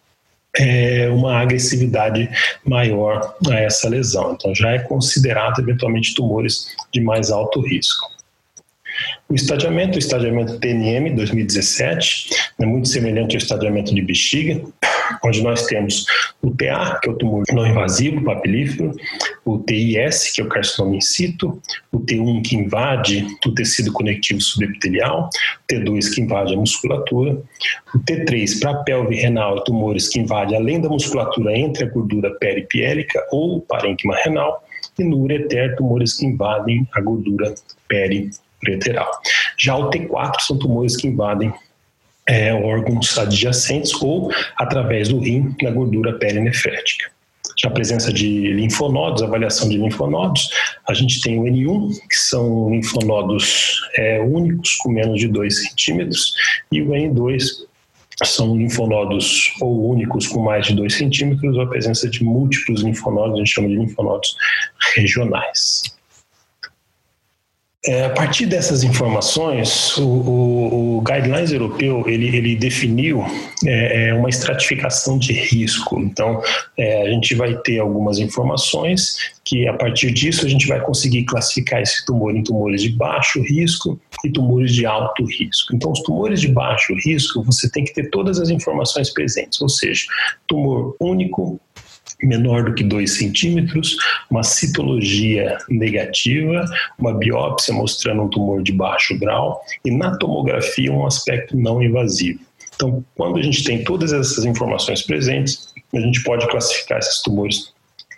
é, 0.57 1.09
uma 1.09 1.39
agressividade 1.39 2.29
maior 2.65 3.35
a 3.49 3.55
essa 3.55 3.89
lesão. 3.89 4.33
Então, 4.33 4.53
já 4.53 4.71
é 4.71 4.79
considerado 4.79 5.59
eventualmente 5.59 6.13
tumores 6.13 6.67
de 6.91 7.01
mais 7.01 7.31
alto 7.31 7.61
risco. 7.61 8.09
O 9.29 9.33
estadiamento, 9.33 9.95
o 9.95 9.99
estadiamento 9.99 10.59
TNM 10.59 11.15
2017, 11.15 12.29
é 12.59 12.65
muito 12.65 12.89
semelhante 12.89 13.35
ao 13.35 13.41
estadiamento 13.41 13.95
de 13.95 14.01
bexiga, 14.01 14.61
onde 15.23 15.41
nós 15.41 15.65
temos 15.65 16.05
o 16.41 16.51
TA, 16.51 16.99
que 17.01 17.09
é 17.09 17.11
o 17.11 17.15
tumor 17.15 17.43
não 17.51 17.65
invasivo, 17.65 18.23
papilífero, 18.23 18.95
o 19.45 19.59
TIS, 19.59 20.31
que 20.31 20.41
é 20.41 20.43
o 20.43 20.49
carcinoma 20.49 20.95
in 20.95 21.01
situ, 21.01 21.61
o 21.91 21.99
T1, 21.99 22.41
que 22.43 22.55
invade 22.55 23.27
o 23.45 23.51
tecido 23.53 23.91
conectivo 23.91 24.41
subepitelial, 24.41 25.29
o 25.29 25.73
T2, 25.73 26.13
que 26.13 26.21
invade 26.21 26.53
a 26.53 26.57
musculatura, 26.57 27.41
o 27.93 27.99
T3, 27.99 28.59
para 28.59 28.71
a 28.71 28.83
pelve 28.83 29.15
renal, 29.15 29.63
tumores 29.63 30.07
que 30.07 30.19
invadem 30.19 30.57
além 30.57 30.81
da 30.81 30.89
musculatura 30.89 31.57
entre 31.57 31.85
a 31.85 31.89
gordura 31.89 32.31
peripiélica 32.31 33.25
ou 33.31 33.61
parênquima 33.61 34.15
renal, 34.17 34.63
e 34.99 35.03
no 35.03 35.19
ureter, 35.19 35.75
tumores 35.75 36.13
que 36.13 36.25
invadem 36.25 36.87
a 36.93 37.01
gordura 37.01 37.53
periureteral. 37.87 39.11
Já 39.57 39.77
o 39.77 39.89
T4 39.89 40.39
são 40.41 40.57
tumores 40.57 40.95
que 40.95 41.07
invadem 41.07 41.53
é, 42.27 42.53
órgãos 42.53 43.17
adjacentes 43.17 43.93
ou 44.01 44.31
através 44.57 45.09
do 45.09 45.19
rim 45.19 45.55
na 45.61 45.71
gordura 45.71 46.17
perinefrética. 46.17 47.11
Já 47.57 47.69
a 47.69 47.71
presença 47.71 48.11
de 48.11 48.53
linfonodos, 48.53 49.21
avaliação 49.21 49.69
de 49.69 49.77
linfonodos, 49.77 50.49
a 50.87 50.93
gente 50.93 51.21
tem 51.21 51.39
o 51.39 51.43
N1, 51.43 51.91
que 52.09 52.15
são 52.15 52.69
linfonodos 52.69 53.81
é, 53.95 54.19
únicos 54.19 54.75
com 54.77 54.91
menos 54.91 55.19
de 55.19 55.27
2 55.27 55.63
centímetros, 55.63 56.33
e 56.71 56.81
o 56.81 56.89
N2 56.89 57.43
são 58.23 58.55
linfonodos 58.55 59.53
ou 59.61 59.89
únicos 59.89 60.27
com 60.27 60.41
mais 60.41 60.67
de 60.67 60.75
2 60.75 60.93
centímetros, 60.93 61.55
ou 61.55 61.63
a 61.63 61.67
presença 61.67 62.09
de 62.09 62.23
múltiplos 62.23 62.81
linfonodos, 62.81 63.35
a 63.35 63.37
gente 63.39 63.53
chama 63.53 63.67
de 63.67 63.75
linfonodos 63.75 64.35
regionais. 64.95 65.83
É, 67.83 68.05
a 68.05 68.11
partir 68.11 68.45
dessas 68.45 68.83
informações, 68.83 69.97
o, 69.97 70.03
o, 70.03 70.97
o 70.97 71.01
Guidelines 71.01 71.51
Europeu 71.51 72.07
ele, 72.07 72.27
ele 72.27 72.55
definiu 72.55 73.25
é, 73.65 74.09
é, 74.09 74.13
uma 74.13 74.29
estratificação 74.29 75.17
de 75.17 75.33
risco. 75.33 75.99
Então, 75.99 76.43
é, 76.77 77.07
a 77.07 77.09
gente 77.09 77.33
vai 77.33 77.57
ter 77.57 77.79
algumas 77.79 78.19
informações 78.19 79.15
que, 79.43 79.67
a 79.67 79.73
partir 79.73 80.11
disso, 80.11 80.45
a 80.45 80.49
gente 80.49 80.67
vai 80.67 80.79
conseguir 80.79 81.23
classificar 81.23 81.81
esse 81.81 82.05
tumor 82.05 82.35
em 82.35 82.43
tumores 82.43 82.83
de 82.83 82.89
baixo 82.89 83.41
risco 83.41 83.99
e 84.23 84.29
tumores 84.29 84.75
de 84.75 84.85
alto 84.85 85.25
risco. 85.25 85.75
Então, 85.75 85.91
os 85.91 86.03
tumores 86.03 86.39
de 86.39 86.49
baixo 86.49 86.93
risco, 87.03 87.41
você 87.41 87.67
tem 87.67 87.83
que 87.83 87.95
ter 87.95 88.11
todas 88.11 88.39
as 88.39 88.49
informações 88.49 89.09
presentes, 89.09 89.59
ou 89.59 89.69
seja, 89.69 90.05
tumor 90.45 90.95
único, 90.99 91.59
menor 92.23 92.65
do 92.65 92.73
que 92.73 92.83
2 92.83 93.17
centímetros, 93.17 93.95
uma 94.29 94.43
citologia 94.43 95.57
negativa, 95.69 96.65
uma 96.97 97.13
biópsia 97.13 97.73
mostrando 97.73 98.23
um 98.23 98.29
tumor 98.29 98.63
de 98.63 98.71
baixo 98.71 99.17
grau 99.17 99.61
e 99.83 99.91
na 99.91 100.17
tomografia 100.17 100.91
um 100.91 101.05
aspecto 101.05 101.57
não 101.57 101.81
invasivo. 101.81 102.39
Então, 102.75 103.03
quando 103.15 103.37
a 103.37 103.41
gente 103.41 103.63
tem 103.63 103.83
todas 103.83 104.11
essas 104.11 104.43
informações 104.43 105.01
presentes, 105.03 105.71
a 105.93 105.99
gente 105.99 106.23
pode 106.23 106.47
classificar 106.47 106.97
esses 106.99 107.21
tumores 107.21 107.73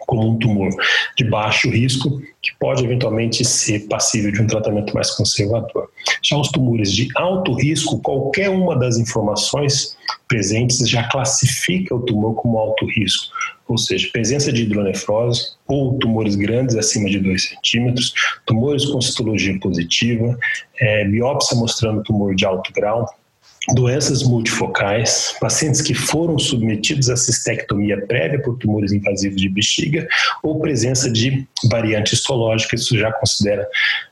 como 0.05 0.29
um 0.29 0.38
tumor 0.38 0.69
de 1.17 1.24
baixo 1.24 1.69
risco, 1.69 2.22
que 2.41 2.51
pode 2.60 2.83
eventualmente 2.83 3.43
ser 3.45 3.88
passível 3.88 4.31
de 4.31 4.41
um 4.41 4.48
tratamento 4.48 4.93
mais 4.93 5.12
conservador. 5.12 5.89
Já 6.22 6.38
os 6.38 6.50
tumores 6.50 6.91
de 6.91 7.07
alto 7.15 7.53
risco, 7.53 8.00
qualquer 8.00 8.50
uma 8.50 8.77
das 8.77 8.98
informações 8.98 9.98
presentes 10.27 10.77
já 10.88 11.07
classifica 11.10 11.95
o 11.95 12.01
tumor 12.01 12.36
como 12.36 12.57
alto 12.57 12.86
risco, 12.86 13.33
ou 13.74 13.77
seja, 13.77 14.08
presença 14.13 14.53
de 14.53 14.62
hidronefrose 14.62 15.53
ou 15.68 15.98
tumores 15.98 16.36
grandes 16.36 16.75
acima 16.75 17.10
de 17.10 17.20
2 17.20 17.50
centímetros, 17.50 18.13
tumores 18.46 18.86
com 18.86 19.01
citologia 19.01 19.60
positiva, 19.60 20.38
é, 20.80 21.06
biópsia 21.06 21.58
mostrando 21.58 22.03
tumor 22.03 22.36
de 22.36 22.46
alto 22.46 22.72
grau, 22.72 23.10
doenças 23.74 24.22
multifocais, 24.22 25.36
pacientes 25.39 25.82
que 25.82 25.96
foram 25.96 26.38
submetidos 26.38 27.10
a 27.10 27.15
cistectomia 27.15 28.00
prévia 28.06 28.39
por 28.39 28.60
tumores 28.60 28.92
invasivos 28.92 29.42
de 29.42 29.50
bexiga 29.50 30.08
ou 30.44 30.60
presença 30.60 31.10
de 31.10 31.48
variante 31.68 32.13
histológica, 32.13 32.75
isso 32.75 32.96
já 32.96 33.12
considera 33.12 33.68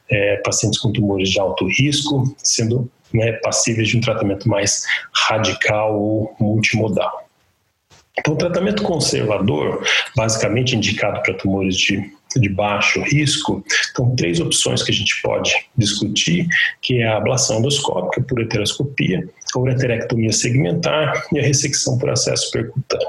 é, 0.10 0.38
pacientes 0.38 0.80
com 0.80 0.92
tumores 0.92 1.30
de 1.30 1.40
alto 1.40 1.68
risco, 1.68 2.36
sendo 2.38 2.90
né, 3.14 3.34
passíveis 3.34 3.90
de 3.90 3.98
um 3.98 4.02
tratamento 4.02 4.50
mais 4.50 4.86
radical 5.14 6.02
ou 6.02 6.36
multimodal. 6.40 7.31
Então, 8.22 8.36
o 8.36 8.38
tratamento 8.38 8.84
conservador, 8.84 9.84
basicamente 10.16 10.76
indicado 10.76 11.22
para 11.22 11.34
tumores 11.34 11.76
de 11.76 12.10
de 12.40 12.50
baixo 12.50 13.02
risco, 13.02 13.64
então 13.92 14.16
três 14.16 14.40
opções 14.40 14.84
que 14.84 14.92
a 14.92 14.96
gente 14.96 15.22
pode 15.22 15.54
discutir, 15.78 16.48
que 16.82 17.02
é 17.02 17.08
a 17.08 17.18
ablação 17.18 17.60
endoscópica 17.60 18.22
por 18.22 18.42
heteroscopia, 18.42 19.28
a 19.54 19.60
ureterectomia 19.60 20.32
segmentar 20.32 21.26
e 21.34 21.40
a 21.40 21.44
ressecção 21.44 21.98
por 21.98 22.10
acesso 22.10 22.50
percutâneo. 22.52 23.08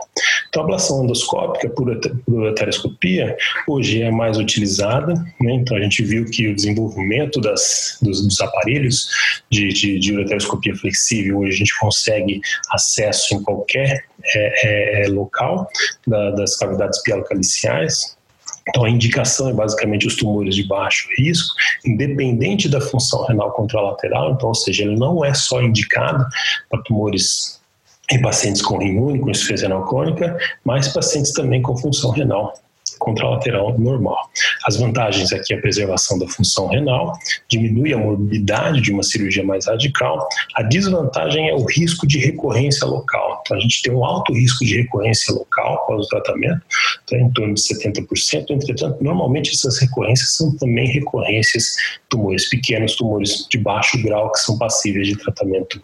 Então 0.49 0.63
a 0.63 0.65
ablação 0.65 1.05
endoscópica 1.05 1.69
por 1.69 2.47
heteroscopia 2.47 3.37
hoje 3.69 4.03
é 4.03 4.11
mais 4.11 4.39
utilizada, 4.39 5.15
né? 5.41 5.53
então 5.55 5.77
a 5.77 5.81
gente 5.81 6.03
viu 6.03 6.25
que 6.27 6.49
o 6.49 6.55
desenvolvimento 6.55 7.41
das, 7.41 7.99
dos, 8.03 8.27
dos 8.27 8.41
aparelhos 8.41 9.09
de, 9.51 9.69
de, 9.69 9.99
de 9.99 10.13
ureteroscopia 10.13 10.75
flexível, 10.75 11.39
hoje 11.39 11.55
a 11.55 11.59
gente 11.59 11.79
consegue 11.79 12.41
acesso 12.71 13.35
em 13.35 13.43
qualquer 13.43 14.05
é, 14.25 15.05
é, 15.05 15.09
local 15.09 15.69
da, 16.07 16.31
das 16.33 16.57
cavidades 16.57 17.03
pielocaliciais, 17.03 18.17
então, 18.69 18.85
a 18.85 18.91
indicação 18.91 19.49
é 19.49 19.53
basicamente 19.53 20.07
os 20.07 20.17
tumores 20.17 20.55
de 20.55 20.65
baixo 20.65 21.09
risco, 21.17 21.55
independente 21.85 22.69
da 22.69 22.81
função 22.81 23.25
renal 23.25 23.53
contralateral, 23.53 24.33
então, 24.33 24.49
ou 24.49 24.55
seja, 24.55 24.85
ele 24.85 24.97
não 24.97 25.25
é 25.25 25.35
só 25.35 25.63
indicado 25.63 26.25
para 26.71 26.83
tumores 26.83 27.61
em 28.11 28.21
pacientes 28.21 28.63
com 28.63 28.79
rim 28.79 28.99
único, 28.99 29.31
insuficiência 29.31 29.69
renal 29.69 29.87
crônica, 29.87 30.37
mas 30.65 30.89
pacientes 30.89 31.33
também 31.33 31.63
com 31.63 31.77
função 31.77 32.11
renal 32.11 32.55
contralateral 33.03 33.79
normal. 33.79 34.31
As 34.65 34.77
vantagens 34.77 35.33
aqui 35.33 35.53
é 35.53 35.59
a 35.59 35.61
preservação 35.61 36.19
da 36.19 36.27
função 36.29 36.69
renal, 36.69 37.13
diminui 37.49 37.93
a 37.93 37.99
morbidade 37.99 38.81
de 38.81 38.93
uma 38.93 39.03
cirurgia 39.03 39.45
mais 39.45 39.67
radical. 39.67 40.27
A 40.55 40.63
desvantagem 40.63 41.49
é 41.49 41.55
o 41.55 41.65
risco 41.65 42.07
de 42.07 42.19
recorrência 42.19 42.87
local. 42.87 43.43
Então, 43.45 43.57
a 43.57 43.61
gente 43.61 43.83
tem 43.83 43.93
um 43.93 44.05
alto 44.05 44.33
risco 44.33 44.65
de 44.65 44.77
recorrência 44.77 45.35
local 45.35 45.75
após 45.75 46.07
o 46.07 46.09
tratamento, 46.09 46.61
tá, 47.09 47.17
em 47.17 47.31
torno 47.31 47.55
de 47.55 47.61
70%. 47.61 48.51
Entretanto, 48.51 49.03
normalmente 49.03 49.51
essas 49.51 49.79
recorrências 49.79 50.37
são 50.37 50.57
também 50.57 50.87
recorrências 50.87 51.75
tumores 52.09 52.49
pequenos, 52.49 52.95
tumores 52.95 53.47
de 53.51 53.59
baixo 53.59 54.01
grau 54.03 54.31
que 54.31 54.39
são 54.39 54.57
passíveis 54.59 55.09
de 55.09 55.17
tratamento 55.17 55.83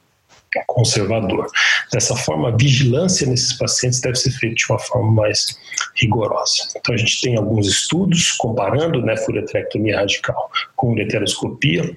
conservador. 0.67 1.47
Dessa 1.93 2.17
forma, 2.17 2.49
a 2.49 2.57
vigilância 2.57 3.27
nesses 3.27 3.53
pacientes 3.55 4.01
deve 4.01 4.17
ser 4.17 4.31
feita 4.31 4.55
de 4.55 4.67
uma 4.69 4.79
forma 4.79 5.11
mais 5.11 5.59
rigorosa. 5.97 6.69
Então, 6.77 6.95
a 6.95 6.99
gente 6.99 7.21
tem 7.21 7.37
alguns 7.37 7.67
estudos 7.67 8.33
comparando 8.33 9.03
né, 9.03 9.17
furetrectomia 9.17 9.99
radical 9.99 10.51
com 10.77 10.93
ureteroscopia, 10.93 11.97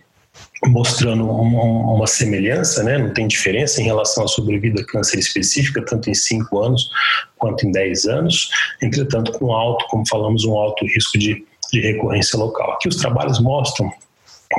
mostrando 0.66 1.28
uma, 1.28 2.08
semelhança, 2.08 2.84
né? 2.84 2.98
não 2.98 3.14
tem 3.14 3.28
diferença 3.28 3.82
em 3.82 3.86
relação 3.86 4.24
à 4.24 4.28
sobrevida 4.28 4.84
câncer 4.86 5.18
específica, 5.20 5.84
tanto 5.84 6.10
em 6.10 6.14
5 6.14 6.60
anos 6.60 6.90
quanto 7.38 7.66
em 7.66 7.72
10 7.72 8.06
anos, 8.06 8.50
entretanto, 8.82 9.32
com 9.34 9.52
alto, 9.54 9.86
como 9.90 10.08
falamos, 10.08 10.46
um 10.46 10.56
alto 10.58 10.86
risco 10.86 11.18
de, 11.18 11.44
de 11.72 11.82
recorrência 11.82 12.38
local. 12.38 12.74
Aqui 12.74 12.88
os 12.88 12.98
trabalhos 12.98 13.40
mostram 13.40 13.92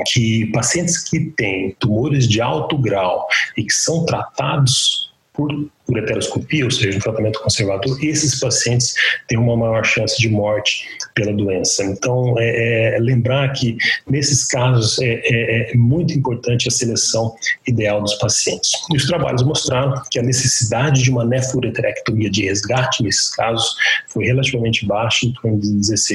que 0.07 0.47
pacientes 0.51 0.97
que 0.97 1.31
têm 1.37 1.75
tumores 1.79 2.27
de 2.27 2.41
alto 2.41 2.77
grau 2.77 3.27
e 3.57 3.63
que 3.63 3.73
são 3.73 4.05
tratados 4.05 5.13
por 5.33 5.49
ureteroscopia, 5.89 6.63
ou 6.63 6.71
seja, 6.71 6.97
um 6.97 7.01
tratamento 7.01 7.41
conservador, 7.41 7.97
esses 8.03 8.39
pacientes 8.39 8.93
têm 9.27 9.37
uma 9.37 9.57
maior 9.57 9.83
chance 9.83 10.17
de 10.19 10.29
morte 10.29 10.87
pela 11.15 11.33
doença. 11.33 11.83
Então, 11.83 12.35
é, 12.37 12.95
é 12.95 12.99
lembrar 12.99 13.51
que 13.53 13.75
nesses 14.07 14.45
casos 14.45 14.99
é, 15.01 15.21
é, 15.23 15.71
é, 15.71 15.75
muito 15.75 16.13
importante 16.13 16.67
a 16.67 16.71
seleção 16.71 17.35
ideal 17.67 18.01
dos 18.01 18.13
pacientes. 18.15 18.71
E 18.91 18.95
os 18.95 19.05
trabalhos 19.05 19.43
mostraram 19.43 20.01
que 20.09 20.19
a 20.19 20.23
necessidade 20.23 21.01
de 21.01 21.09
uma 21.09 21.25
nefureterectomia 21.25 22.29
de 22.29 22.45
resgate 22.45 23.03
nesses 23.03 23.29
casos 23.35 23.75
foi 24.07 24.25
relativamente 24.25 24.85
baixa, 24.85 25.25
em 25.25 25.33
torno 25.33 25.59
de 25.59 25.67
16%. 25.67 26.13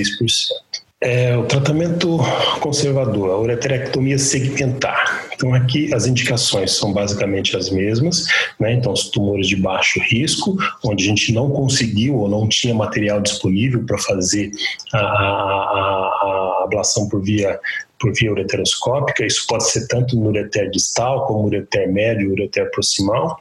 É, 1.00 1.37
o 1.37 1.45
tratamento 1.45 2.19
conservador, 2.61 3.31
a 3.31 3.38
ureterectomia 3.38 4.19
segmentar. 4.19 5.28
Então, 5.33 5.55
aqui 5.55 5.95
as 5.95 6.09
indicações 6.09 6.73
são 6.73 6.93
basicamente 6.93 7.57
as 7.57 7.71
mesmas, 7.71 8.26
né? 8.59 8.73
Então, 8.73 8.93
os 8.93 9.09
tumores 9.09 9.47
de 9.47 9.55
baixo 9.55 10.00
risco, 10.00 10.57
onde 10.85 11.05
a 11.05 11.07
gente 11.07 11.33
não 11.33 11.50
conseguiu 11.50 12.17
ou 12.17 12.28
não 12.28 12.49
tinha 12.49 12.75
material 12.75 13.21
disponível 13.21 13.85
para 13.87 13.97
fazer 13.99 14.50
a, 14.93 14.99
a, 14.99 15.00
a, 15.00 16.64
ablação 16.64 17.09
por 17.09 17.23
via 17.23 17.61
por 18.00 18.12
via 18.12 18.31
ureteroscópica, 18.31 19.26
isso 19.26 19.45
pode 19.49 19.69
ser 19.71 19.88
tanto 19.88 20.17
no 20.17 20.28
ureter 20.28 20.71
distal 20.71 21.26
como 21.26 21.43
no 21.43 21.47
ureter 21.47 21.93
médio 21.93 22.31
ureter 22.31 22.71
proximal 22.71 23.40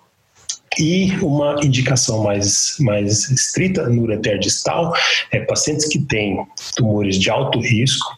e 0.80 1.12
uma 1.22 1.56
indicação 1.64 2.24
mais, 2.24 2.76
mais 2.80 3.30
estrita 3.30 3.88
no 3.88 4.04
ureter 4.04 4.40
distal 4.40 4.94
é 5.32 5.40
pacientes 5.40 5.88
que 5.88 6.00
têm 6.00 6.46
tumores 6.76 7.18
de 7.18 7.30
alto 7.30 7.60
risco, 7.60 8.18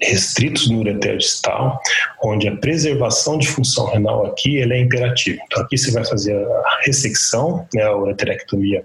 restritos 0.00 0.68
no 0.70 0.80
ureter 0.80 1.18
distal, 1.18 1.78
onde 2.22 2.48
a 2.48 2.56
preservação 2.56 3.38
de 3.38 3.46
função 3.46 3.86
renal 3.86 4.24
aqui 4.26 4.60
é 4.60 4.80
imperativa. 4.80 5.40
Então 5.46 5.62
aqui 5.62 5.76
você 5.76 5.90
vai 5.90 6.04
fazer 6.04 6.34
a 6.34 6.80
ressecção, 6.84 7.66
né, 7.74 7.82
a 7.82 7.96
ureterectomia 7.96 8.84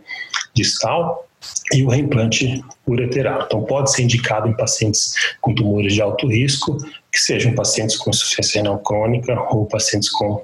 distal, 0.54 1.26
e 1.74 1.84
o 1.84 1.90
reimplante 1.90 2.64
ureteral. 2.88 3.44
Então, 3.46 3.64
pode 3.64 3.92
ser 3.92 4.04
indicado 4.04 4.48
em 4.48 4.56
pacientes 4.56 5.14
com 5.42 5.54
tumores 5.54 5.94
de 5.94 6.02
alto 6.02 6.28
risco, 6.28 6.78
que 7.12 7.20
sejam 7.20 7.54
pacientes 7.54 7.98
com 7.98 8.10
insuficiência 8.10 8.62
renal 8.62 8.80
crônica 8.80 9.34
ou 9.52 9.66
pacientes 9.66 10.10
com 10.10 10.44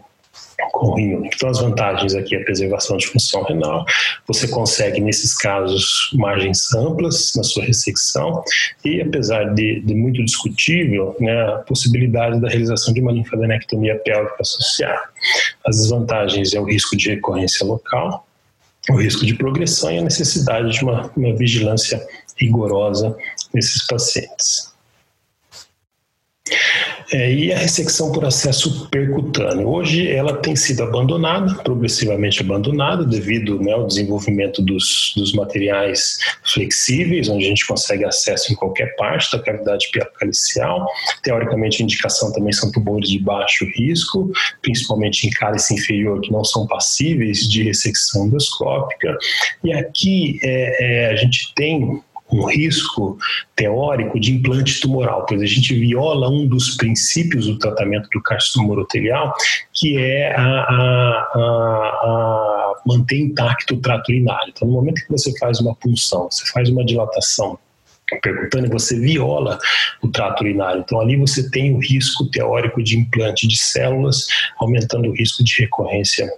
Então, 0.97 1.49
as 1.49 1.59
vantagens 1.59 2.15
aqui 2.15 2.35
é 2.35 2.41
a 2.41 2.43
preservação 2.43 2.97
de 2.97 3.07
função 3.07 3.43
renal. 3.43 3.85
Você 4.27 4.47
consegue, 4.47 4.99
nesses 4.99 5.35
casos, 5.35 6.09
margens 6.13 6.73
amplas 6.73 7.33
na 7.35 7.43
sua 7.43 7.63
ressecção 7.63 8.43
e, 8.83 9.01
apesar 9.01 9.53
de, 9.53 9.81
de 9.81 9.93
muito 9.93 10.23
discutível, 10.23 11.15
né, 11.19 11.53
a 11.53 11.57
possibilidade 11.59 12.39
da 12.39 12.49
realização 12.49 12.93
de 12.93 13.01
uma 13.01 13.11
linfadenectomia 13.11 13.97
pélvica 13.99 14.37
associada. 14.39 15.01
As 15.65 15.77
desvantagens 15.77 16.53
é 16.53 16.59
o 16.59 16.65
risco 16.65 16.95
de 16.97 17.09
recorrência 17.09 17.65
local, 17.65 18.27
o 18.89 18.95
risco 18.95 19.25
de 19.25 19.35
progressão 19.35 19.91
e 19.91 19.99
a 19.99 20.01
necessidade 20.01 20.71
de 20.71 20.83
uma, 20.83 21.11
uma 21.15 21.35
vigilância 21.35 22.05
rigorosa 22.37 23.15
nesses 23.53 23.85
pacientes. 23.85 24.71
É, 27.13 27.33
e 27.33 27.51
a 27.51 27.57
ressecção 27.57 28.09
por 28.11 28.23
acesso 28.23 28.87
percutâneo. 28.89 29.67
Hoje 29.67 30.09
ela 30.09 30.37
tem 30.37 30.55
sido 30.55 30.81
abandonada, 30.83 31.55
progressivamente 31.55 32.41
abandonada, 32.41 33.03
devido 33.03 33.59
né, 33.59 33.73
ao 33.73 33.85
desenvolvimento 33.85 34.61
dos, 34.61 35.13
dos 35.17 35.33
materiais 35.33 36.19
flexíveis, 36.53 37.27
onde 37.27 37.45
a 37.45 37.49
gente 37.49 37.67
consegue 37.67 38.05
acesso 38.05 38.53
em 38.53 38.55
qualquer 38.55 38.95
parte 38.95 39.29
da 39.35 39.43
cavidade 39.43 39.89
pielocalicial. 39.91 40.87
Teoricamente, 41.21 41.81
a 41.81 41.83
indicação 41.83 42.31
também 42.31 42.53
são 42.53 42.71
tumores 42.71 43.09
de 43.09 43.19
baixo 43.19 43.65
risco, 43.75 44.31
principalmente 44.61 45.27
em 45.27 45.31
cálice 45.31 45.73
inferior, 45.73 46.21
que 46.21 46.31
não 46.31 46.45
são 46.45 46.65
passíveis 46.65 47.39
de 47.39 47.63
ressecção 47.63 48.27
endoscópica. 48.27 49.17
E 49.61 49.73
aqui 49.73 50.39
é, 50.41 51.07
é, 51.07 51.11
a 51.11 51.15
gente 51.17 51.53
tem 51.55 52.01
um 52.31 52.45
risco 52.45 53.17
teórico 53.55 54.19
de 54.19 54.31
implante 54.31 54.79
tumoral, 54.79 55.25
pois 55.25 55.41
a 55.41 55.45
gente 55.45 55.73
viola 55.77 56.29
um 56.29 56.47
dos 56.47 56.75
princípios 56.77 57.45
do 57.45 57.57
tratamento 57.57 58.07
do 58.13 58.21
carcinoma 58.21 58.73
urotelial, 58.73 59.33
que 59.73 59.97
é 59.97 60.33
a, 60.35 60.41
a, 60.41 61.31
a, 61.35 61.39
a 62.03 62.73
manter 62.85 63.19
intacto 63.19 63.75
o 63.75 63.81
trato 63.81 64.09
urinário. 64.09 64.51
Então, 64.55 64.67
no 64.67 64.73
momento 64.73 65.01
que 65.05 65.11
você 65.11 65.37
faz 65.37 65.59
uma 65.59 65.75
punção, 65.75 66.29
você 66.31 66.45
faz 66.51 66.69
uma 66.69 66.85
dilatação 66.85 67.59
percutânea, 68.21 68.69
você 68.69 68.99
viola 68.99 69.57
o 70.01 70.07
trato 70.09 70.41
urinário. 70.41 70.81
Então, 70.81 70.99
ali 70.99 71.15
você 71.15 71.49
tem 71.49 71.73
o 71.73 71.79
risco 71.79 72.29
teórico 72.29 72.83
de 72.83 72.97
implante 72.97 73.47
de 73.47 73.57
células, 73.57 74.27
aumentando 74.57 75.09
o 75.09 75.13
risco 75.13 75.43
de 75.43 75.61
recorrência 75.61 76.31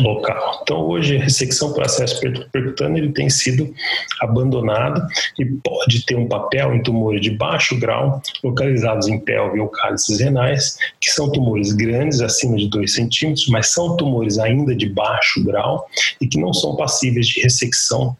local. 0.00 0.60
Então, 0.62 0.80
hoje, 0.80 1.16
a 1.16 1.22
ressecção 1.22 1.72
por 1.72 1.84
acesso 1.84 2.20
percutâneo 2.50 3.04
ele 3.04 3.12
tem 3.12 3.30
sido 3.30 3.72
abandonado 4.20 5.06
e 5.38 5.44
pode 5.44 6.04
ter 6.04 6.16
um 6.16 6.26
papel 6.26 6.74
em 6.74 6.82
tumores 6.82 7.20
de 7.20 7.30
baixo 7.30 7.78
grau, 7.78 8.20
localizados 8.42 9.08
em 9.08 9.18
pelve 9.18 9.60
ou 9.60 9.68
cálices 9.68 10.20
renais, 10.20 10.76
que 11.00 11.10
são 11.10 11.30
tumores 11.30 11.72
grandes, 11.72 12.20
acima 12.20 12.56
de 12.56 12.68
2 12.68 12.92
centímetros, 12.92 13.48
mas 13.48 13.72
são 13.72 13.96
tumores 13.96 14.38
ainda 14.38 14.74
de 14.74 14.88
baixo 14.88 15.44
grau 15.44 15.86
e 16.20 16.26
que 16.26 16.40
não 16.40 16.52
são 16.52 16.76
passíveis 16.76 17.26
de 17.26 17.40
ressecção 17.40 18.16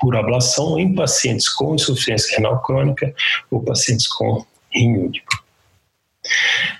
por 0.00 0.16
ablação 0.16 0.78
em 0.78 0.94
pacientes 0.94 1.48
com 1.48 1.74
insuficiência 1.74 2.36
renal 2.36 2.60
crônica 2.62 3.14
ou 3.50 3.62
pacientes 3.62 4.06
com 4.06 4.44
rim. 4.70 5.10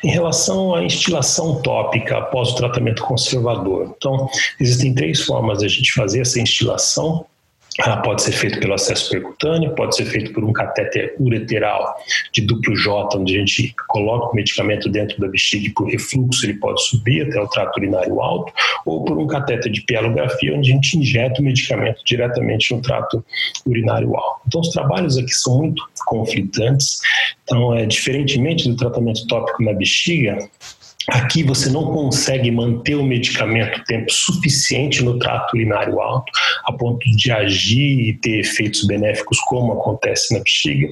Em 0.02 0.10
relação 0.10 0.74
à 0.74 0.84
instilação 0.84 1.60
tópica 1.62 2.18
após 2.18 2.50
o 2.50 2.54
tratamento 2.56 3.02
conservador, 3.02 3.94
então, 3.96 4.28
existem 4.60 4.94
três 4.94 5.22
formas 5.24 5.58
de 5.58 5.66
a 5.66 5.68
gente 5.68 5.92
fazer 5.92 6.20
essa 6.20 6.40
instilação 6.40 7.24
ela 7.78 7.98
pode 7.98 8.22
ser 8.22 8.32
feita 8.32 8.58
pelo 8.58 8.74
acesso 8.74 9.08
percutâneo, 9.10 9.74
pode 9.74 9.94
ser 9.94 10.04
feito 10.06 10.32
por 10.32 10.42
um 10.42 10.52
catéter 10.52 11.14
ureteral 11.20 11.94
de 12.32 12.40
duplo 12.40 12.76
J, 12.76 13.16
onde 13.16 13.36
a 13.36 13.38
gente 13.38 13.74
coloca 13.86 14.32
o 14.32 14.34
medicamento 14.34 14.88
dentro 14.88 15.20
da 15.20 15.28
bexiga 15.28 15.66
e 15.66 15.70
por 15.70 15.88
refluxo 15.88 16.44
ele 16.44 16.54
pode 16.54 16.82
subir 16.82 17.28
até 17.28 17.40
o 17.40 17.46
trato 17.46 17.76
urinário 17.78 18.20
alto, 18.20 18.52
ou 18.84 19.04
por 19.04 19.16
um 19.16 19.26
catéter 19.26 19.70
de 19.70 19.80
pielografia, 19.82 20.56
onde 20.56 20.72
a 20.72 20.74
gente 20.74 20.98
injeta 20.98 21.40
o 21.40 21.44
medicamento 21.44 22.02
diretamente 22.04 22.74
no 22.74 22.82
trato 22.82 23.24
urinário 23.64 24.16
alto. 24.16 24.40
Então, 24.46 24.60
os 24.60 24.70
trabalhos 24.70 25.16
aqui 25.16 25.32
são 25.32 25.58
muito 25.58 25.82
conflitantes. 26.06 27.00
Então, 27.44 27.74
é, 27.74 27.86
diferentemente 27.86 28.68
do 28.68 28.76
tratamento 28.76 29.26
tópico 29.26 29.62
na 29.62 29.72
bexiga, 29.72 30.38
Aqui 31.10 31.42
você 31.42 31.70
não 31.70 31.92
consegue 31.92 32.50
manter 32.50 32.94
o 32.94 33.02
medicamento 33.02 33.82
tempo 33.84 34.12
suficiente 34.12 35.02
no 35.02 35.18
trato 35.18 35.54
urinário 35.54 36.00
alto, 36.00 36.30
a 36.64 36.72
ponto 36.72 37.04
de 37.16 37.32
agir 37.32 38.08
e 38.08 38.14
ter 38.14 38.40
efeitos 38.40 38.86
benéficos, 38.86 39.40
como 39.40 39.72
acontece 39.72 40.34
na 40.34 40.40
bexiga. 40.40 40.88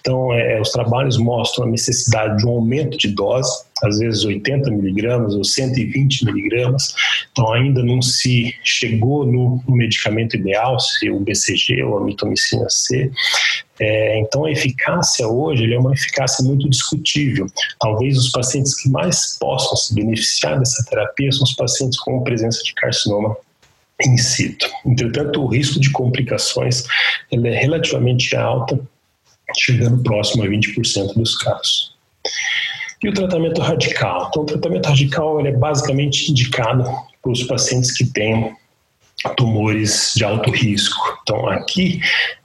Então, 0.00 0.32
é, 0.32 0.60
os 0.60 0.70
trabalhos 0.70 1.16
mostram 1.18 1.66
a 1.66 1.70
necessidade 1.70 2.38
de 2.38 2.46
um 2.46 2.50
aumento 2.50 2.98
de 2.98 3.08
dose, 3.08 3.64
às 3.82 3.98
vezes 3.98 4.24
80 4.24 4.70
miligramas 4.70 5.34
ou 5.34 5.44
120 5.44 6.24
miligramas. 6.24 6.94
Então, 7.32 7.52
ainda 7.52 7.82
não 7.82 8.00
se 8.02 8.54
chegou 8.64 9.26
no, 9.26 9.62
medicamento 9.68 10.36
ideal, 10.36 10.78
se 10.78 11.10
o 11.10 11.20
BCG 11.20 11.82
ou 11.82 11.98
a 11.98 12.04
mitomicina 12.04 12.68
C. 12.68 13.10
É, 13.78 14.20
então, 14.20 14.44
a 14.44 14.50
eficácia 14.50 15.26
hoje 15.26 15.72
é 15.72 15.78
uma 15.78 15.94
eficácia 15.94 16.44
muito 16.44 16.68
discutível. 16.68 17.46
Talvez 17.78 18.18
os 18.18 18.30
pacientes 18.30 18.74
que 18.74 18.90
mais 18.90 19.38
possam 19.38 19.76
se 19.76 19.94
beneficiar 19.94 20.58
dessa 20.58 20.84
terapia 20.88 21.32
são 21.32 21.44
os 21.44 21.54
pacientes 21.54 21.98
com 21.98 22.22
presença 22.22 22.62
de 22.62 22.74
carcinoma 22.74 23.36
in 24.06 24.16
situ. 24.16 24.66
Entretanto, 24.84 25.42
o 25.42 25.46
risco 25.46 25.80
de 25.80 25.90
complicações 25.90 26.84
é 27.32 27.36
relativamente 27.36 28.34
alta, 28.36 28.78
chegando 29.56 30.02
próximo 30.02 30.44
a 30.44 30.46
20% 30.46 31.14
dos 31.14 31.36
casos. 31.38 31.94
E 33.02 33.08
o 33.08 33.14
tratamento 33.14 33.60
radical? 33.60 34.28
Então, 34.28 34.42
o 34.42 34.46
tratamento 34.46 34.86
radical 34.86 35.44
é 35.44 35.52
basicamente 35.52 36.30
indicado 36.30 36.84
para 37.22 37.32
os 37.32 37.42
pacientes 37.44 37.96
que 37.96 38.04
têm 38.04 38.54
tumores 39.36 40.12
de 40.14 40.24
alto 40.24 40.50
risco. 40.50 41.00
Então, 41.22 41.48
aqui 41.48 42.00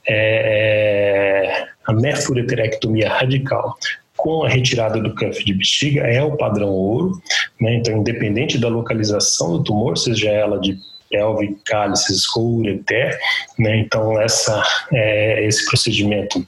é, 0.06 1.66
é 1.66 1.68
a 1.86 1.92
nefureterectomia 1.92 3.08
radical 3.08 3.76
com 4.16 4.44
a 4.44 4.48
retirada 4.48 5.00
do 5.00 5.14
cuff 5.14 5.44
de 5.44 5.52
bexiga 5.52 6.00
é 6.00 6.22
o 6.22 6.36
padrão 6.36 6.70
ouro, 6.70 7.20
né? 7.60 7.74
então 7.74 7.98
independente 7.98 8.58
da 8.58 8.68
localização 8.68 9.52
do 9.52 9.62
tumor, 9.62 9.96
seja 9.96 10.30
ela 10.30 10.58
de 10.58 10.76
pelve, 11.10 11.56
cálices 11.64 12.24
ou 12.34 12.56
ureter, 12.56 13.16
né? 13.58 13.78
então 13.78 14.20
essa, 14.20 14.62
é, 14.92 15.46
esse 15.46 15.64
procedimento 15.66 16.44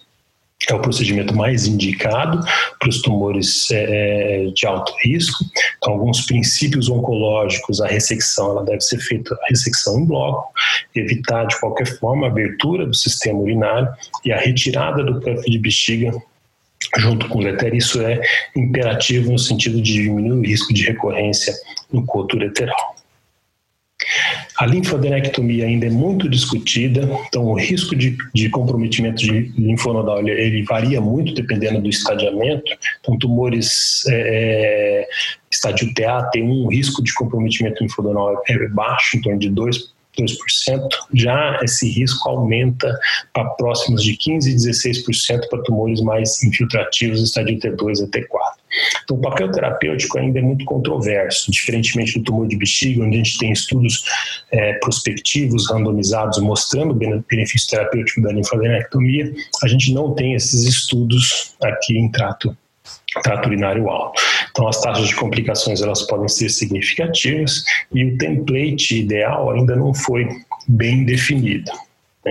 é 0.68 0.74
o 0.74 0.80
procedimento 0.80 1.34
mais 1.34 1.66
indicado 1.66 2.40
para 2.78 2.88
os 2.88 3.00
tumores 3.00 3.70
é, 3.70 4.50
de 4.52 4.66
alto 4.66 4.92
risco. 5.04 5.44
Então, 5.76 5.92
alguns 5.92 6.26
princípios 6.26 6.90
oncológicos, 6.90 7.80
a 7.80 7.86
ressecção 7.86 8.50
ela 8.50 8.64
deve 8.64 8.80
ser 8.80 8.98
feita 8.98 9.34
a 9.34 9.46
ressecção 9.48 10.00
em 10.00 10.04
bloco, 10.04 10.52
evitar 10.94 11.46
de 11.46 11.58
qualquer 11.60 11.86
forma 11.98 12.26
a 12.26 12.30
abertura 12.30 12.86
do 12.86 12.94
sistema 12.94 13.38
urinário 13.38 13.88
e 14.24 14.32
a 14.32 14.38
retirada 14.38 15.04
do 15.04 15.20
cuff 15.20 15.48
de 15.48 15.58
bexiga 15.58 16.12
junto 16.98 17.28
com 17.28 17.38
o 17.38 17.42
ureter. 17.42 17.74
Isso 17.74 18.00
é 18.02 18.20
imperativo 18.56 19.30
no 19.30 19.38
sentido 19.38 19.80
de 19.80 19.92
diminuir 19.92 20.32
o 20.32 20.42
risco 20.42 20.74
de 20.74 20.84
recorrência 20.84 21.54
no 21.92 22.04
coto 22.04 22.36
ureteral. 22.36 22.97
A 24.56 24.66
linfadenectomia 24.66 25.66
ainda 25.66 25.86
é 25.86 25.90
muito 25.90 26.28
discutida, 26.28 27.08
então 27.26 27.44
o 27.44 27.54
risco 27.54 27.94
de, 27.94 28.16
de 28.34 28.48
comprometimento 28.48 29.18
de 29.18 29.52
linfonodal 29.56 30.26
ele, 30.26 30.62
varia 30.62 31.00
muito 31.00 31.34
dependendo 31.34 31.80
do 31.80 31.88
estadiamento. 31.88 32.70
Então, 33.00 33.18
tumores 33.18 34.04
é, 34.08 35.04
é 35.04 35.08
estádio 35.50 35.92
TA 35.94 36.22
tem 36.32 36.42
um 36.42 36.68
risco 36.68 37.02
de 37.02 37.12
comprometimento 37.14 37.82
linfonodal 37.82 38.42
é 38.46 38.68
baixo, 38.68 39.16
em 39.16 39.20
torno 39.20 39.38
de 39.38 39.48
2 39.50 39.98
2%, 40.18 40.88
já 41.14 41.60
esse 41.62 41.88
risco 41.88 42.28
aumenta 42.28 42.98
para 43.32 43.44
próximos 43.50 44.02
de 44.02 44.14
15% 44.14 44.46
e 44.46 44.54
16% 44.56 45.48
para 45.48 45.62
tumores 45.62 46.00
mais 46.00 46.42
infiltrativos, 46.42 47.22
estadio 47.22 47.58
T2 47.58 48.04
e 48.04 48.06
T4. 48.08 48.57
Então, 49.02 49.16
o 49.16 49.20
papel 49.20 49.50
terapêutico 49.50 50.18
ainda 50.18 50.38
é 50.38 50.42
muito 50.42 50.64
controverso, 50.64 51.50
diferentemente 51.50 52.18
do 52.18 52.24
tumor 52.24 52.46
de 52.46 52.56
bexiga, 52.56 53.02
onde 53.02 53.16
a 53.16 53.22
gente 53.22 53.38
tem 53.38 53.52
estudos 53.52 54.04
é, 54.50 54.74
prospectivos, 54.74 55.70
randomizados, 55.70 56.38
mostrando 56.38 56.92
o 56.92 57.24
benefício 57.28 57.70
terapêutico 57.70 58.22
da 58.22 58.32
linfadenectomia, 58.32 59.32
a 59.62 59.68
gente 59.68 59.92
não 59.92 60.14
tem 60.14 60.34
esses 60.34 60.64
estudos 60.64 61.54
aqui 61.62 61.98
em 61.98 62.10
trato 62.10 62.56
trato 63.22 63.48
urinário 63.48 63.88
alto. 63.88 64.20
Então, 64.50 64.68
as 64.68 64.80
taxas 64.80 65.08
de 65.08 65.14
complicações 65.14 65.80
elas 65.80 66.02
podem 66.02 66.28
ser 66.28 66.48
significativas 66.48 67.64
e 67.92 68.04
o 68.04 68.18
template 68.18 69.00
ideal 69.00 69.50
ainda 69.50 69.74
não 69.74 69.92
foi 69.94 70.28
bem 70.68 71.04
definido. 71.04 71.70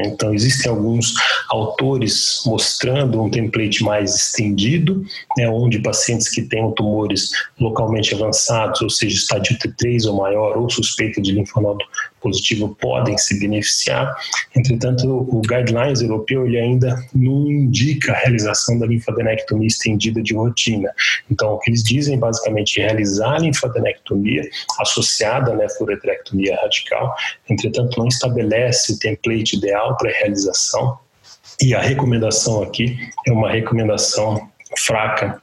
Então, 0.05 0.33
existem 0.33 0.71
alguns 0.71 1.13
autores 1.49 2.41
mostrando 2.45 3.21
um 3.21 3.29
template 3.29 3.83
mais 3.83 4.15
estendido, 4.15 5.03
né, 5.37 5.49
onde 5.49 5.79
pacientes 5.79 6.29
que 6.29 6.41
tenham 6.41 6.71
tumores 6.71 7.31
localmente 7.59 8.13
avançados, 8.13 8.81
ou 8.81 8.89
seja, 8.89 9.15
estádio 9.15 9.57
T3 9.57 10.05
ou 10.07 10.17
maior, 10.17 10.57
ou 10.57 10.69
suspeita 10.69 11.21
de 11.21 11.31
linfonodo 11.31 11.83
positivo, 12.27 12.75
podem 12.75 13.17
se 13.17 13.39
beneficiar. 13.39 14.13
Entretanto, 14.55 15.07
o 15.07 15.41
guidelines 15.41 16.01
europeu 16.01 16.45
ele 16.45 16.59
ainda 16.59 17.01
não 17.15 17.49
indica 17.49 18.11
a 18.11 18.17
realização 18.17 18.77
da 18.77 18.85
linfadenectomia 18.85 19.67
estendida 19.67 20.21
de 20.21 20.35
rotina. 20.35 20.93
Então, 21.31 21.53
o 21.53 21.59
que 21.59 21.69
eles 21.69 21.83
dizem 21.83 22.19
basicamente 22.19 22.81
é 22.81 22.87
realizar 22.87 23.35
a 23.35 23.39
linfadenectomia 23.39 24.43
associada 24.79 25.53
à 25.53 25.55
nefroretrectomia 25.55 26.57
radical, 26.61 27.15
entretanto, 27.49 27.97
não 27.97 28.07
estabelece 28.07 28.93
o 28.93 28.99
template 28.99 29.55
ideal 29.55 29.95
para 29.95 30.09
a 30.09 30.13
realização 30.13 30.99
e 31.61 31.73
a 31.73 31.81
recomendação 31.81 32.61
aqui 32.61 32.97
é 33.25 33.31
uma 33.31 33.49
recomendação 33.51 34.49
fraca, 34.77 35.41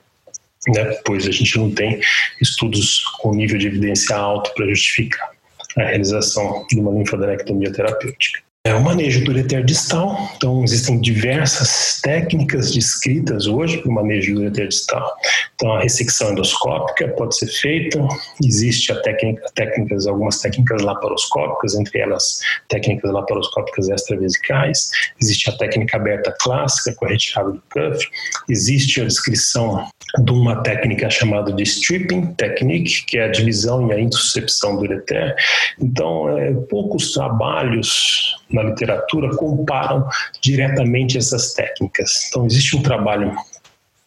né, 0.69 0.85
pois 1.05 1.27
a 1.27 1.31
gente 1.31 1.57
não 1.59 1.71
tem 1.71 2.01
estudos 2.41 3.01
com 3.21 3.35
nível 3.35 3.59
de 3.59 3.67
evidência 3.67 4.17
alto 4.17 4.53
para 4.55 4.67
justificar 4.69 5.34
a 5.77 5.83
realização 5.83 6.67
de 6.69 6.79
uma 6.79 6.93
linfadenectomia 6.93 7.73
terapêutica. 7.73 8.43
É 8.67 8.75
o 8.75 8.83
manejo 8.83 9.23
do 9.23 9.31
ureter 9.31 9.63
distal, 9.63 10.17
então 10.35 10.65
existem 10.65 10.99
diversas 10.99 12.01
técnicas 12.01 12.73
descritas 12.73 13.47
hoje 13.47 13.77
para 13.77 13.91
o 13.91 13.95
manejo 13.95 14.35
do 14.35 14.41
ureter 14.41 14.69
distal. 14.69 15.07
Então 15.55 15.75
a 15.75 15.83
ressecção 15.83 16.33
endoscópica 16.33 17.09
pode 17.09 17.37
ser 17.37 17.49
feita, 17.49 17.99
existe 18.43 18.91
a 18.91 19.03
técnica, 19.03 19.45
técnicas, 19.55 20.07
algumas 20.07 20.41
técnicas 20.41 20.81
laparoscópicas, 20.81 21.75
entre 21.75 21.99
elas 21.99 22.41
técnicas 22.71 23.13
laparoscópicas 23.13 23.91
extravesicais, 23.91 24.91
existe 25.21 25.51
a 25.51 25.59
técnica 25.59 25.99
aberta 25.99 26.35
clássica 26.41 26.97
com 26.97 27.05
a 27.05 27.09
retirada 27.11 27.51
do 27.51 27.63
cuff, 27.71 28.09
existe 28.49 28.99
a 28.99 29.05
descrição 29.05 29.87
de 30.19 30.33
uma 30.33 30.63
técnica 30.63 31.11
chamada 31.11 31.53
de 31.53 31.65
stripping 31.65 32.33
technique, 32.35 33.05
que 33.05 33.19
é 33.19 33.25
a 33.25 33.29
divisão 33.29 33.89
e 33.89 33.93
a 33.93 34.01
intussuscepção 34.01 34.77
do 34.77 34.83
ureter. 34.83 35.35
Então, 35.79 36.39
é, 36.39 36.53
poucos 36.71 37.13
trabalhos 37.13 38.37
na 38.51 38.63
literatura 38.63 39.35
comparam 39.37 40.09
diretamente 40.41 41.19
essas 41.19 41.53
técnicas. 41.55 42.29
Então, 42.29 42.47
existe 42.47 42.77
um 42.77 42.83
trabalho 42.83 43.35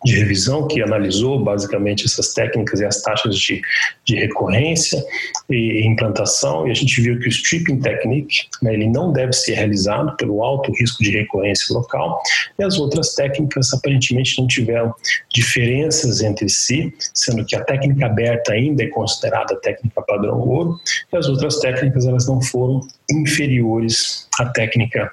de 0.06 0.16
revisão 0.16 0.68
que 0.68 0.82
analisou 0.82 1.44
basicamente 1.44 2.06
essas 2.06 2.34
técnicas 2.34 2.80
e 2.80 2.86
as 2.86 3.02
taxas 3.02 3.36
de, 3.38 3.62
de 4.06 4.16
recorrência 4.16 5.04
e 5.50 5.86
implantação 5.88 6.68
e 6.68 6.72
a 6.72 6.74
gente 6.74 7.02
viu 7.02 7.20
que 7.20 7.28
o 7.28 7.30
stripping 7.30 7.80
technique 7.80 8.48
né, 8.62 8.74
ele 8.74 8.88
não 8.88 9.12
deve 9.12 9.34
ser 9.34 9.56
realizado 9.56 10.16
pelo 10.16 10.44
alto 10.44 10.72
risco 10.74 11.02
de 11.04 11.10
recorrência 11.10 11.74
local 11.74 12.22
e 12.60 12.64
as 12.64 12.78
outras 12.78 13.16
técnicas 13.16 13.74
aparentemente 13.74 14.40
não 14.40 14.48
tiveram 14.48 14.94
diferenças 15.34 16.22
entre 16.22 16.48
si, 16.48 16.94
sendo 17.14 17.44
que 17.44 17.56
a 17.56 17.64
técnica 17.64 18.06
aberta 18.06 18.54
ainda 18.54 18.84
é 18.84 18.88
considerada 18.88 19.56
técnica 19.62 20.02
padrão 20.04 20.40
ouro 20.40 20.80
e 21.12 21.18
as 21.18 21.28
outras 21.28 21.60
técnicas 21.60 22.06
elas 22.06 22.28
não 22.28 22.40
foram 22.40 22.82
inferiores 23.10 24.28
à 24.40 24.46
técnica 24.46 25.10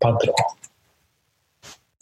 padrão 0.00 0.34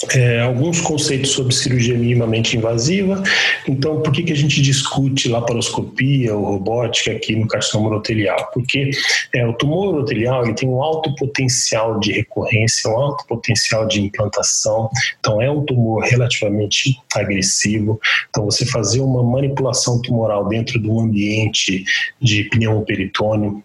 é, 0.08 0.40
alguns 0.40 0.80
conceitos 0.80 1.32
sobre 1.32 1.54
cirurgia 1.54 1.96
minimamente 1.96 2.56
invasiva. 2.56 3.22
Então, 3.68 4.00
por 4.00 4.12
que, 4.12 4.22
que 4.22 4.32
a 4.32 4.36
gente 4.36 4.62
discute 4.62 5.28
laparoscopia 5.28 6.34
ou 6.34 6.44
robótica 6.44 7.12
aqui 7.12 7.36
no 7.36 7.46
carcinoma 7.46 7.90
urotelial? 7.90 8.50
Porque 8.52 8.90
é, 9.34 9.46
o 9.46 9.52
tumor 9.52 9.94
urotelial 9.94 10.44
ele 10.44 10.54
tem 10.54 10.68
um 10.68 10.82
alto 10.82 11.14
potencial 11.16 12.00
de 12.00 12.12
recorrência, 12.12 12.90
um 12.90 12.96
alto 12.96 13.26
potencial 13.26 13.86
de 13.86 14.00
implantação. 14.00 14.88
Então, 15.18 15.40
é 15.40 15.50
um 15.50 15.64
tumor 15.64 16.02
relativamente 16.04 16.98
agressivo. 17.14 18.00
Então, 18.30 18.46
você 18.46 18.64
fazer 18.64 19.00
uma 19.00 19.22
manipulação 19.22 20.00
tumoral 20.00 20.48
dentro 20.48 20.80
de 20.80 20.88
um 20.88 21.00
ambiente 21.00 21.84
de 22.20 22.44
pneumoperitônio 22.44 23.62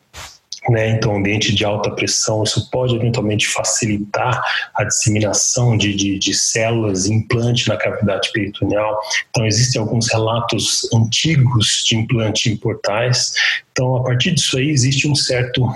né, 0.70 0.90
então, 0.90 1.16
ambiente 1.16 1.54
de 1.54 1.64
alta 1.64 1.92
pressão, 1.92 2.44
isso 2.44 2.70
pode 2.72 2.96
eventualmente 2.96 3.48
facilitar 3.48 4.42
a 4.74 4.84
disseminação 4.84 5.78
de, 5.78 5.94
de, 5.96 6.18
de 6.18 6.34
células 6.34 7.06
implante 7.06 7.68
na 7.68 7.78
cavidade 7.78 8.32
peritoneal. 8.32 9.00
Então, 9.30 9.46
existem 9.46 9.80
alguns 9.80 10.12
relatos 10.12 10.88
antigos 10.94 11.84
de 11.86 11.96
implante 11.96 12.50
em 12.50 12.58
portais. 12.58 13.34
Então, 13.72 13.98
a 13.98 14.04
partir 14.04 14.32
disso 14.32 14.58
aí, 14.58 14.70
existe 14.70 15.08
um 15.08 15.16
certo 15.16 15.68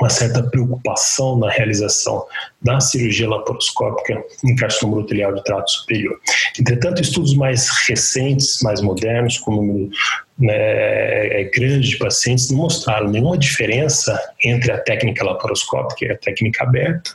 uma 0.00 0.08
certa 0.08 0.42
preocupação 0.42 1.38
na 1.38 1.50
realização 1.50 2.24
da 2.62 2.80
cirurgia 2.80 3.28
laparoscópica 3.28 4.22
em 4.44 4.54
carcinoma 4.56 4.98
urotelial 4.98 5.34
de 5.34 5.44
trato 5.44 5.70
superior. 5.70 6.18
Entretanto, 6.58 7.02
estudos 7.02 7.34
mais 7.34 7.68
recentes, 7.86 8.60
mais 8.62 8.80
modernos, 8.80 9.38
com 9.38 9.56
número 9.56 9.90
né, 10.38 10.54
é, 10.54 11.42
é 11.42 11.44
grande 11.44 11.90
de 11.90 11.98
pacientes, 11.98 12.50
não 12.50 12.58
mostraram 12.58 13.08
nenhuma 13.08 13.38
diferença 13.38 14.18
entre 14.42 14.72
a 14.72 14.78
técnica 14.78 15.24
laparoscópica 15.24 16.04
e 16.04 16.10
a 16.10 16.18
técnica 16.18 16.64
aberta, 16.64 17.10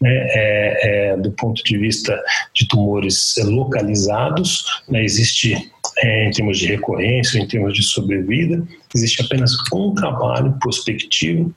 né, 0.00 0.10
é, 0.10 1.10
é, 1.10 1.16
do 1.16 1.32
ponto 1.32 1.62
de 1.64 1.76
vista 1.76 2.18
de 2.54 2.66
tumores 2.68 3.34
localizados, 3.44 4.64
né, 4.88 5.02
existe 5.04 5.70
é, 5.98 6.28
em 6.28 6.30
termos 6.30 6.58
de 6.58 6.66
recorrência, 6.66 7.38
em 7.38 7.46
termos 7.46 7.74
de 7.74 7.82
sobrevida, 7.82 8.62
existe 8.94 9.22
apenas 9.22 9.52
um 9.72 9.94
trabalho 9.94 10.56
prospectivo 10.60 11.54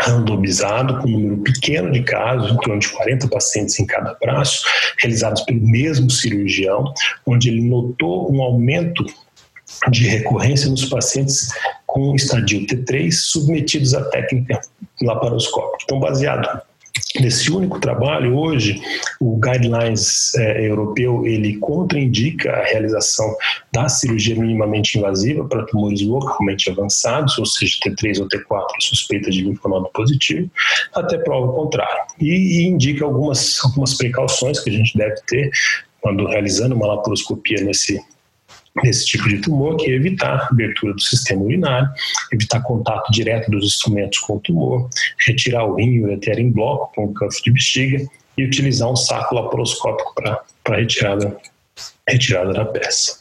randomizado, 0.00 0.98
com 0.98 1.08
um 1.08 1.12
número 1.12 1.42
pequeno 1.42 1.92
de 1.92 2.02
casos, 2.02 2.50
em 2.50 2.56
torno 2.56 2.80
de 2.80 2.88
40 2.88 3.28
pacientes 3.28 3.78
em 3.78 3.86
cada 3.86 4.14
braço, 4.14 4.64
realizados 4.98 5.42
pelo 5.42 5.60
mesmo 5.60 6.10
cirurgião, 6.10 6.92
onde 7.26 7.48
ele 7.48 7.62
notou 7.62 8.32
um 8.32 8.42
aumento 8.42 9.04
de 9.90 10.06
recorrência 10.06 10.68
nos 10.68 10.84
pacientes 10.86 11.48
com 11.86 12.14
estadio 12.14 12.66
T3 12.66 13.10
submetidos 13.12 13.94
à 13.94 14.04
técnica 14.10 14.60
laparoscópica. 15.00 15.84
Então, 15.84 16.00
baseado 16.00 16.62
Nesse 17.20 17.52
único 17.52 17.78
trabalho, 17.78 18.36
hoje, 18.36 18.80
o 19.20 19.38
Guidelines 19.38 20.34
é, 20.34 20.66
europeu, 20.66 21.26
ele 21.26 21.58
contraindica 21.58 22.50
a 22.50 22.64
realização 22.64 23.36
da 23.70 23.88
cirurgia 23.88 24.34
minimamente 24.34 24.98
invasiva 24.98 25.44
para 25.44 25.66
tumores 25.66 26.00
localmente 26.02 26.70
avançados, 26.70 27.38
ou 27.38 27.44
seja, 27.44 27.76
T3 27.84 28.20
ou 28.20 28.28
T4 28.28 28.66
suspeita 28.80 29.30
de 29.30 29.42
linfonodo 29.42 29.90
positivo, 29.92 30.50
até 30.94 31.18
prova 31.18 31.52
contrária. 31.52 32.04
E, 32.18 32.62
e 32.62 32.66
indica 32.66 33.04
algumas, 33.04 33.62
algumas 33.62 33.94
precauções 33.94 34.58
que 34.60 34.70
a 34.70 34.72
gente 34.72 34.96
deve 34.96 35.16
ter 35.26 35.50
quando 36.00 36.26
realizando 36.26 36.74
uma 36.74 36.86
laparoscopia 36.86 37.62
nesse, 37.62 38.00
nesse 38.82 39.06
tipo 39.06 39.28
de 39.28 39.38
tumor, 39.38 39.76
que 39.76 39.90
é 39.90 39.94
evitar 39.94 40.48
abertura 40.50 40.94
do 40.94 41.00
sistema 41.00 41.42
urinário, 41.42 41.88
evitar 42.32 42.62
contato 42.62 43.10
direto 43.12 43.50
dos 43.50 43.64
instrumentos 43.64 44.18
com 44.20 44.36
o 44.36 44.40
tumor, 44.40 44.88
retirar 45.26 45.64
o 45.64 45.76
rim 45.76 45.92
e 45.92 46.00
o 46.00 46.04
ureter 46.04 46.38
em 46.38 46.50
bloco 46.50 46.92
com 46.94 47.04
o 47.06 47.14
cuff 47.14 47.42
de 47.42 47.50
bexiga 47.50 48.06
e 48.36 48.44
utilizar 48.44 48.90
um 48.90 48.96
saco 48.96 49.34
laparoscópico 49.34 50.14
para 50.14 50.76
retirada, 50.76 51.36
retirada 52.08 52.52
da 52.52 52.64
peça. 52.64 53.20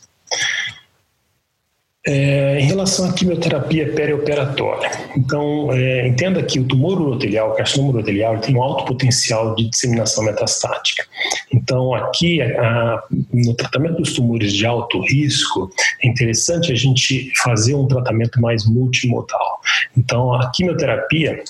É, 2.03 2.59
em 2.59 2.65
relação 2.65 3.07
à 3.07 3.13
quimioterapia 3.13 3.93
perioperatória, 3.93 4.89
então 5.15 5.71
é, 5.71 6.07
entenda 6.07 6.41
que 6.41 6.59
o 6.59 6.63
tumor 6.63 6.99
urotelial, 6.99 7.51
o 7.51 7.53
carcinoma 7.53 7.91
urotelial, 7.91 8.39
tem 8.39 8.55
um 8.55 8.63
alto 8.63 8.85
potencial 8.85 9.53
de 9.53 9.69
disseminação 9.69 10.23
metastática. 10.23 11.05
Então, 11.53 11.93
aqui, 11.93 12.41
a, 12.41 13.03
no 13.31 13.53
tratamento 13.53 13.97
dos 13.97 14.13
tumores 14.13 14.51
de 14.51 14.65
alto 14.65 14.99
risco, 14.99 15.71
é 16.03 16.07
interessante 16.07 16.71
a 16.71 16.75
gente 16.75 17.31
fazer 17.43 17.75
um 17.75 17.87
tratamento 17.87 18.41
mais 18.41 18.65
multimodal. 18.65 19.61
Então, 19.95 20.33
a 20.33 20.49
quimioterapia 20.49 21.43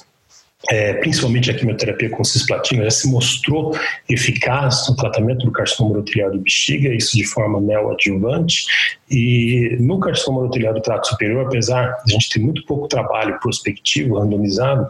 é, 0.69 0.93
principalmente 0.95 1.50
a 1.50 1.54
quimioterapia 1.54 2.10
com 2.10 2.24
cisplatina, 2.24 2.84
já 2.84 2.91
se 2.91 3.10
mostrou 3.10 3.76
eficaz 4.08 4.88
no 4.88 4.95
tratamento 4.95 5.45
do 5.45 5.52
carcinoma 5.52 5.95
urotelial 5.95 6.32
de 6.32 6.38
bexiga, 6.38 6.93
isso 6.93 7.17
de 7.17 7.24
forma 7.24 7.60
neoadjuvante. 7.60 8.65
E 9.10 9.76
no 9.80 10.00
carcinoma 10.00 10.41
urotelial 10.41 10.74
do 10.74 10.82
trato 10.82 11.08
superior, 11.08 11.45
apesar 11.45 11.97
de 12.06 12.13
a 12.13 12.17
gente 12.17 12.30
ter 12.30 12.39
muito 12.39 12.65
pouco 12.65 12.88
trabalho 12.88 13.39
prospectivo, 13.39 14.19
randomizado, 14.19 14.88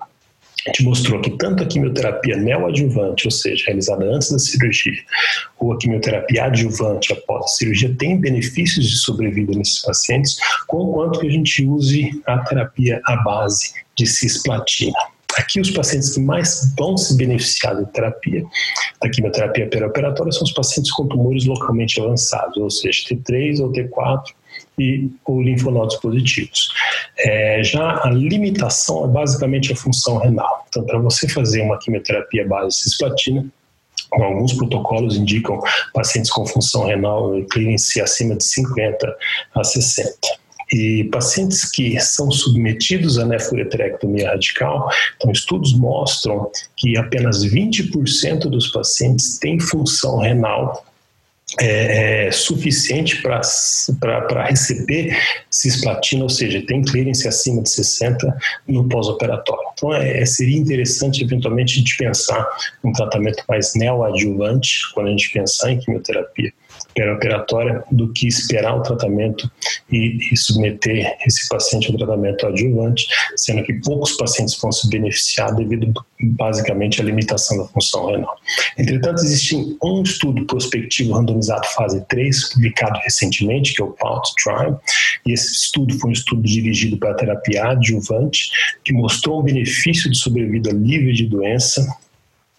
a 0.68 0.70
gente 0.70 0.84
mostrou 0.84 1.20
que 1.20 1.32
tanto 1.38 1.64
a 1.64 1.66
quimioterapia 1.66 2.38
neoadjuvante, 2.38 3.26
ou 3.26 3.32
seja, 3.32 3.66
realizada 3.66 4.06
antes 4.06 4.32
da 4.32 4.38
cirurgia, 4.38 4.94
ou 5.60 5.74
a 5.74 5.78
quimioterapia 5.78 6.46
adjuvante 6.46 7.12
após 7.14 7.46
a 7.46 7.48
cirurgia, 7.48 7.96
tem 7.98 8.20
benefícios 8.20 8.88
de 8.88 8.98
sobrevida 8.98 9.58
nesses 9.58 9.82
pacientes, 9.82 10.38
conquanto 10.68 11.20
que 11.20 11.28
a 11.28 11.32
gente 11.32 11.66
use 11.66 12.22
a 12.28 12.38
terapia 12.40 13.02
à 13.06 13.16
base 13.24 13.74
de 13.98 14.06
cisplatina. 14.06 14.94
Aqui 15.38 15.60
os 15.60 15.72
pacientes 15.72 16.14
que 16.14 16.20
mais 16.20 16.74
vão 16.78 16.98
se 16.98 17.16
beneficiar 17.16 17.76
da 17.76 17.86
terapia, 17.86 18.44
da 19.02 19.10
quimioterapia 19.10 19.68
perioperatória, 19.68 20.32
são 20.32 20.44
os 20.44 20.52
pacientes 20.52 20.92
com 20.92 21.08
tumores 21.08 21.46
localmente 21.46 22.00
avançados, 22.02 22.58
ou 22.58 22.70
seja, 22.70 23.04
T3 23.10 23.62
ou 23.62 23.72
T4 23.72 24.24
e 24.78 25.10
ou 25.26 25.42
linfonodos 25.42 25.96
positivos. 25.98 26.70
É, 27.18 27.64
já 27.64 28.02
a 28.04 28.10
limitação 28.10 29.06
é 29.06 29.08
basicamente 29.08 29.72
a 29.72 29.76
função 29.76 30.18
renal. 30.18 30.66
Então, 30.70 30.84
para 30.86 31.00
você 31.00 31.28
fazer 31.28 31.62
uma 31.62 31.78
quimioterapia 31.78 32.48
base 32.48 32.78
cisplatina, 32.78 33.46
alguns 34.12 34.54
protocolos 34.54 35.16
indicam 35.16 35.60
pacientes 35.94 36.32
com 36.32 36.46
função 36.46 36.86
renal 36.86 37.32
clearance 37.50 38.02
acima 38.02 38.36
de 38.36 38.44
50 38.44 39.18
a 39.56 39.64
60. 39.64 40.12
E 40.74 41.04
pacientes 41.12 41.70
que 41.70 42.00
são 42.00 42.32
submetidos 42.32 43.18
à 43.18 43.26
nefurectomia 43.26 44.30
radical, 44.30 44.90
então 45.18 45.32
estudos 45.32 45.74
mostram 45.74 46.50
que 46.78 46.98
apenas 46.98 47.44
20% 47.44 48.50
dos 48.50 48.72
pacientes 48.72 49.38
têm 49.38 49.60
função 49.60 50.20
renal 50.20 50.86
é, 51.62 52.26
é, 52.28 52.32
suficiente 52.32 53.22
para 53.22 53.40
receber 54.46 55.16
cisplatina, 55.48 56.24
ou 56.24 56.30
seja, 56.30 56.66
tem 56.66 56.82
clearance 56.82 57.28
acima 57.28 57.62
de 57.62 57.70
60 57.70 58.36
no 58.68 58.90
pós-operatório. 58.90 59.62
Então, 59.74 59.94
é, 59.94 60.26
seria 60.26 60.58
interessante, 60.58 61.24
eventualmente, 61.24 61.76
a 61.76 61.78
gente 61.78 61.98
pensar 61.98 62.50
um 62.84 62.92
tratamento 62.92 63.44
mais 63.48 63.76
neoadjuvante, 63.76 64.92
quando 64.94 65.08
a 65.08 65.12
gente 65.12 65.32
pensar 65.32 65.72
em 65.72 65.80
quimioterapia 65.80 66.52
perioperatória 66.94 67.84
do 67.92 68.12
que 68.12 68.28
esperar 68.28 68.76
o 68.76 68.82
tratamento 68.82 69.50
e, 69.92 70.18
e, 70.32 70.38
submeter 70.38 71.16
esse 71.26 71.48
paciente 71.48 71.92
ao 71.92 71.98
tratamento 71.98 72.48
adjuvante, 72.48 73.08
sendo 73.36 73.64
que 73.64 73.74
poucos 73.74 74.14
pacientes 74.14 74.58
vão 74.60 74.72
se 74.72 74.90
beneficiar 74.90 75.54
devido 75.56 75.94
basicamente 76.22 77.02
à 77.02 77.04
limitação 77.04 77.58
da 77.58 77.66
função 77.66 78.08
renal. 78.08 78.36
Entretanto, 78.78 79.22
existe 79.22 79.78
um 79.82 80.04
estudo 80.04 80.46
prospectivo 80.46 81.14
randomizado 81.14 81.51
fase 81.76 82.06
3, 82.08 82.54
publicado 82.54 83.00
recentemente, 83.04 83.74
que 83.74 83.82
é 83.82 83.86
o 83.86 83.92
PAUT 83.92 84.34
Trial, 84.42 84.82
e 85.26 85.34
esse 85.34 85.52
estudo 85.52 85.98
foi 86.00 86.10
um 86.10 86.14
estudo 86.14 86.42
dirigido 86.42 86.98
para 86.98 87.12
a 87.12 87.16
terapia 87.16 87.70
adjuvante, 87.70 88.52
que 88.84 88.94
mostrou 88.94 89.40
um 89.40 89.44
benefício 89.44 90.10
de 90.10 90.18
sobrevida 90.18 90.72
livre 90.72 91.14
de 91.14 91.28
doença 91.28 91.86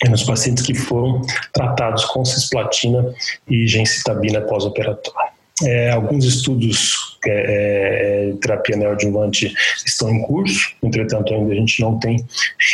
nos 0.09 0.25
pacientes 0.25 0.65
que 0.65 0.75
foram 0.75 1.23
tratados 1.53 2.05
com 2.07 2.25
cisplatina 2.25 3.15
e 3.49 3.67
gencitabina 3.67 4.41
pós-operatória. 4.41 5.33
É, 5.65 5.91
alguns 5.91 6.25
estudos 6.25 7.19
é, 7.27 8.31
é, 8.31 8.37
terapia 8.41 8.77
neoadjuvante 8.77 9.55
estão 9.87 10.11
em 10.11 10.23
curso, 10.23 10.75
entretanto 10.83 11.33
ainda 11.33 11.53
a 11.53 11.57
gente 11.57 11.81
não 11.81 11.99
tem 12.01 12.25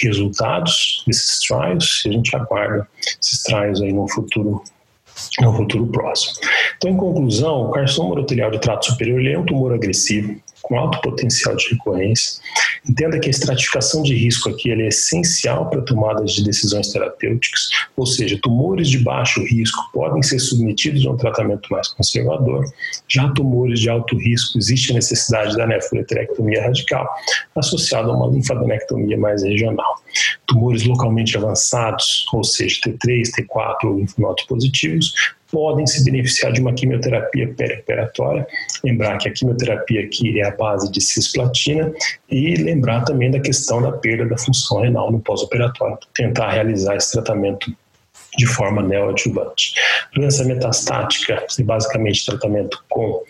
resultados 0.01 1.03
desses 1.07 1.41
trials 1.41 2.03
e 2.07 2.09
a 2.09 2.13
gente 2.13 2.35
aguarda 2.35 2.89
esses 3.21 3.43
trials 3.43 3.83
aí 3.83 3.93
no 3.93 4.09
futuro 4.09 4.63
no 5.41 5.53
futuro 5.55 5.87
próximo. 5.87 6.35
Então, 6.77 6.91
em 6.91 6.97
conclusão, 6.97 7.67
o 7.67 7.71
carcinoma 7.71 8.13
urotelial 8.13 8.51
de 8.51 8.61
trato 8.61 8.87
superior 8.87 9.25
é 9.25 9.39
um 9.39 9.45
tumor 9.45 9.73
agressivo, 9.73 10.37
com 10.63 10.79
alto 10.79 11.01
potencial 11.01 11.57
de 11.57 11.71
recorrência. 11.71 12.41
Entenda 12.89 13.19
que 13.19 13.29
a 13.29 13.31
estratificação 13.31 14.03
de 14.03 14.15
risco 14.15 14.51
aqui 14.51 14.71
é 14.71 14.89
essencial 14.89 15.69
para 15.69 15.83
tomadas 15.83 16.33
de 16.33 16.45
decisões 16.45 16.89
terapêuticas, 16.89 17.69
ou 17.97 18.07
seja, 18.07 18.39
tumores 18.43 18.89
de 18.89 18.99
baixo 18.99 19.43
risco 19.43 19.81
podem 19.93 20.23
ser 20.23 20.39
submetidos 20.39 21.07
a 21.07 21.11
um 21.11 21.17
tratamento 21.17 21.69
mais 21.71 21.89
conservador, 21.89 22.65
já 23.09 23.29
tumores 23.31 23.81
de 23.81 23.91
alto 23.91 24.17
risco 24.17 24.59
existe 24.59 24.93
a 24.93 24.95
necessidade 24.95 25.57
da 25.57 25.67
nefroterectomia 25.67 26.63
radical, 26.63 27.09
associada 27.57 28.09
a 28.09 28.17
uma 28.17 28.29
linfadenectomia 28.29 29.19
mais 29.19 29.43
regional. 29.43 30.03
Tumores 30.47 30.85
localmente 30.85 31.37
avançados, 31.37 32.27
ou 32.33 32.45
seja, 32.45 32.81
T3, 32.87 33.23
T4 33.39 33.85
ou 33.85 33.99
linfonodos 33.99 34.45
positivos, 34.45 35.13
podem 35.51 35.87
se 35.87 36.05
beneficiar 36.05 36.53
de 36.53 36.61
uma 36.61 36.73
quimioterapia 36.73 37.53
perioperatória. 37.55 38.47
Lembrar 38.85 39.19
que 39.19 39.29
a 39.29 39.33
quimioterapia 39.33 40.03
aqui 40.03 40.41
é 40.41 40.47
a 40.47 40.55
base 40.55 40.91
de 40.91 41.01
cisplatina 41.01 41.93
e 42.31 42.55
lembrar 42.57 43.05
também 43.05 43.31
da 43.31 43.41
questão 43.41 43.83
da 43.83 43.93
perda 43.93 44.27
da 44.27 44.39
função 44.39 44.83
renal 44.83 45.11
no 45.11 45.21
pós-operatório. 45.21 45.99
Tentar 46.15 46.53
realizar 46.53 46.97
esse 46.97 47.13
tratamento 47.13 47.73
de 48.37 48.47
forma 48.47 48.83
neoadjuvante. 48.83 49.75
Doença 50.15 50.45
metastática 50.45 51.45
basicamente 51.65 52.25
tratamento 52.25 52.83
com 52.89 53.23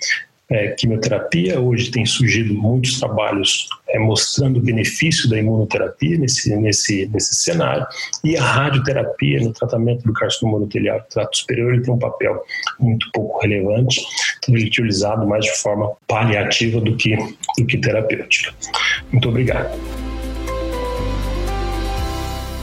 é, 0.51 0.69
quimioterapia. 0.69 1.61
Hoje 1.61 1.91
tem 1.91 2.07
surgido 2.07 2.55
muitos 2.55 2.99
trabalhos 2.99 3.69
é, 3.89 3.99
mostrando 3.99 4.59
o 4.59 4.63
benefício 4.63 5.29
da 5.29 5.39
imunoterapia 5.39 6.19
nesse, 6.19 6.55
nesse, 6.57 7.07
nesse 7.07 7.35
cenário. 7.37 7.87
E 8.25 8.37
a 8.37 8.43
radioterapia 8.43 9.41
no 9.41 9.53
tratamento 9.53 10.05
do 10.05 10.13
carcinoma 10.13 10.59
uroteliário 10.59 11.03
do 11.03 11.09
trato 11.09 11.37
superior 11.37 11.75
ele 11.75 11.83
tem 11.83 11.93
um 11.93 11.99
papel 11.99 12.43
muito 12.79 13.11
pouco 13.13 13.41
relevante, 13.41 14.01
então 14.39 14.55
ele 14.55 14.65
é 14.65 14.67
utilizado 14.67 15.27
mais 15.27 15.45
de 15.45 15.57
forma 15.59 15.93
paliativa 16.07 16.81
do 16.81 16.97
que, 16.97 17.17
do 17.17 17.67
que 17.67 17.79
terapêutica. 17.79 18.55
Muito 19.13 19.29
obrigado. 19.29 19.79